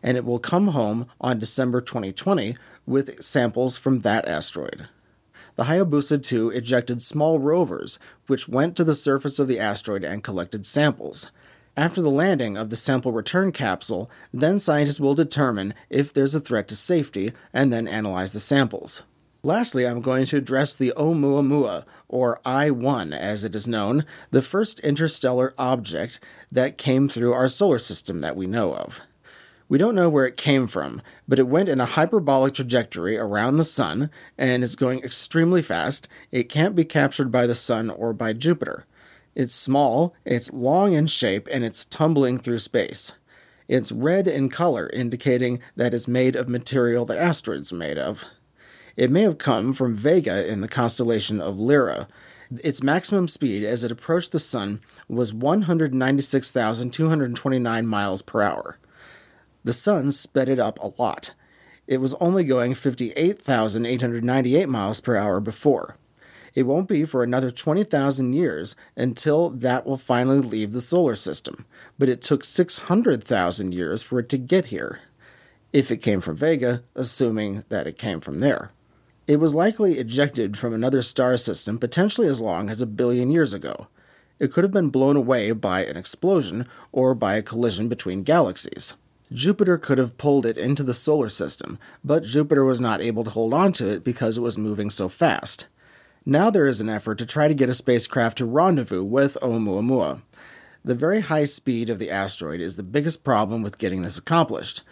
[0.04, 2.54] And it will come home on December 2020
[2.86, 4.88] with samples from that asteroid.
[5.56, 10.22] The Hayabusa 2 ejected small rovers, which went to the surface of the asteroid and
[10.22, 11.30] collected samples.
[11.74, 16.40] After the landing of the sample return capsule, then scientists will determine if there's a
[16.40, 19.04] threat to safety and then analyze the samples.
[19.42, 24.42] Lastly, I'm going to address the Oumuamua, or I 1 as it is known, the
[24.42, 26.20] first interstellar object
[26.52, 29.00] that came through our solar system that we know of.
[29.66, 33.56] We don't know where it came from, but it went in a hyperbolic trajectory around
[33.56, 36.06] the Sun and is going extremely fast.
[36.30, 38.84] It can't be captured by the Sun or by Jupiter.
[39.34, 43.12] It's small, it's long in shape, and it's tumbling through space.
[43.66, 48.26] It's red in color, indicating that it's made of material that asteroids are made of.
[48.96, 52.06] It may have come from Vega in the constellation of Lyra.
[52.62, 58.76] Its maximum speed as it approached the Sun was 196,229 miles per hour.
[59.64, 61.32] The Sun sped it up a lot.
[61.86, 65.96] It was only going 58,898 miles per hour before.
[66.54, 71.64] It won't be for another 20,000 years until that will finally leave the solar system,
[71.98, 75.00] but it took 600,000 years for it to get here.
[75.72, 78.70] If it came from Vega, assuming that it came from there.
[79.26, 83.54] It was likely ejected from another star system potentially as long as a billion years
[83.54, 83.88] ago.
[84.38, 88.94] It could have been blown away by an explosion or by a collision between galaxies.
[89.34, 93.30] Jupiter could have pulled it into the solar system, but Jupiter was not able to
[93.30, 95.66] hold on to it because it was moving so fast.
[96.24, 100.22] Now there is an effort to try to get a spacecraft to rendezvous with Oumuamua.
[100.84, 104.82] The very high speed of the asteroid is the biggest problem with getting this accomplished.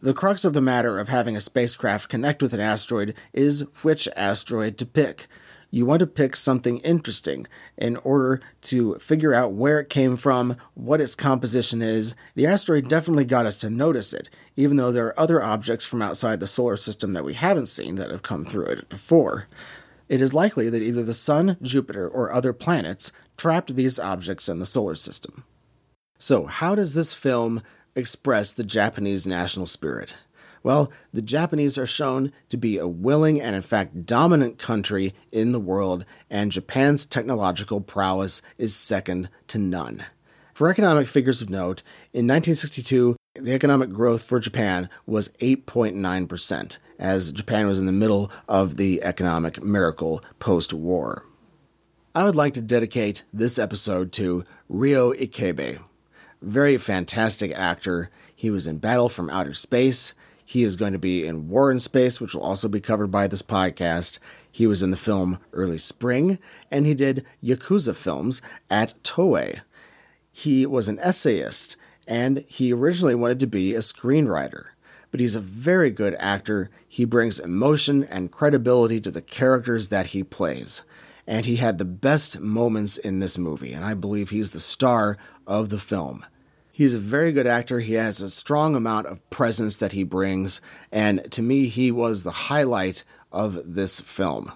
[0.00, 4.08] The crux of the matter of having a spacecraft connect with an asteroid is which
[4.14, 5.26] asteroid to pick.
[5.70, 7.46] You want to pick something interesting
[7.76, 12.14] in order to figure out where it came from, what its composition is.
[12.34, 16.00] The asteroid definitely got us to notice it, even though there are other objects from
[16.00, 19.46] outside the solar system that we haven't seen that have come through it before.
[20.08, 24.58] It is likely that either the Sun, Jupiter, or other planets trapped these objects in
[24.60, 25.44] the solar system.
[26.18, 27.60] So, how does this film
[27.94, 30.16] express the Japanese national spirit?
[30.62, 35.52] Well, the Japanese are shown to be a willing and, in fact, dominant country in
[35.52, 40.04] the world, and Japan's technological prowess is second to none.
[40.54, 41.82] For economic figures of note,
[42.12, 48.30] in 1962, the economic growth for Japan was 8.9%, as Japan was in the middle
[48.48, 51.24] of the economic miracle post war.
[52.14, 55.78] I would like to dedicate this episode to Ryo Ikebe,
[56.42, 58.10] very fantastic actor.
[58.34, 60.14] He was in Battle from Outer Space.
[60.48, 63.26] He is going to be in War in Space, which will also be covered by
[63.26, 64.18] this podcast.
[64.50, 66.38] He was in the film Early Spring,
[66.70, 68.40] and he did Yakuza films
[68.70, 69.60] at Toei.
[70.32, 71.76] He was an essayist,
[72.06, 74.68] and he originally wanted to be a screenwriter.
[75.10, 76.70] But he's a very good actor.
[76.88, 80.82] He brings emotion and credibility to the characters that he plays.
[81.26, 85.18] And he had the best moments in this movie, and I believe he's the star
[85.46, 86.24] of the film.
[86.78, 87.80] He's a very good actor.
[87.80, 90.60] He has a strong amount of presence that he brings,
[90.92, 93.02] and to me, he was the highlight
[93.32, 94.52] of this film.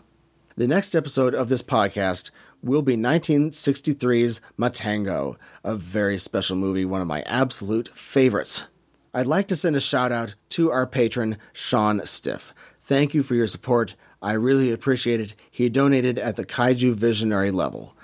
[0.54, 2.30] The next episode of this podcast
[2.62, 8.68] will be 1963's Matango, a very special movie, one of my absolute favorites.
[9.12, 12.54] I'd like to send a shout out to our patron, Sean Stiff.
[12.78, 13.96] Thank you for your support.
[14.22, 15.34] I really appreciate it.
[15.50, 17.96] He donated at the Kaiju Visionary level.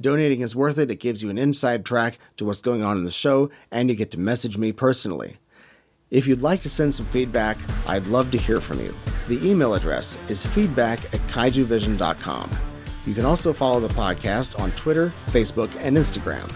[0.00, 0.90] Donating is worth it.
[0.90, 3.96] It gives you an inside track to what's going on in the show, and you
[3.96, 5.38] get to message me personally.
[6.10, 8.94] If you'd like to send some feedback, I'd love to hear from you.
[9.28, 12.50] The email address is feedback at kaijuvision.com.
[13.06, 16.52] You can also follow the podcast on Twitter, Facebook, and Instagram.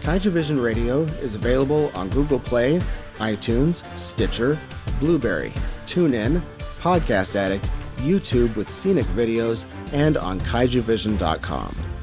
[0.00, 2.80] Kaiju Vision Radio is available on Google Play,
[3.16, 4.58] iTunes, Stitcher,
[5.00, 5.52] Blubrry,
[5.86, 6.42] TuneIn,
[6.80, 11.95] Podcast Addict, YouTube with scenic videos, and on kaijuvision.com.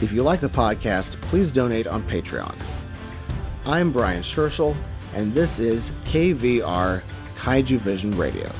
[0.00, 2.54] If you like the podcast, please donate on Patreon.
[3.64, 4.76] I'm Brian Scherschel,
[5.14, 7.02] and this is KVR
[7.36, 8.50] Kaiju Vision Radio.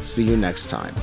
[0.00, 0.94] See you next time.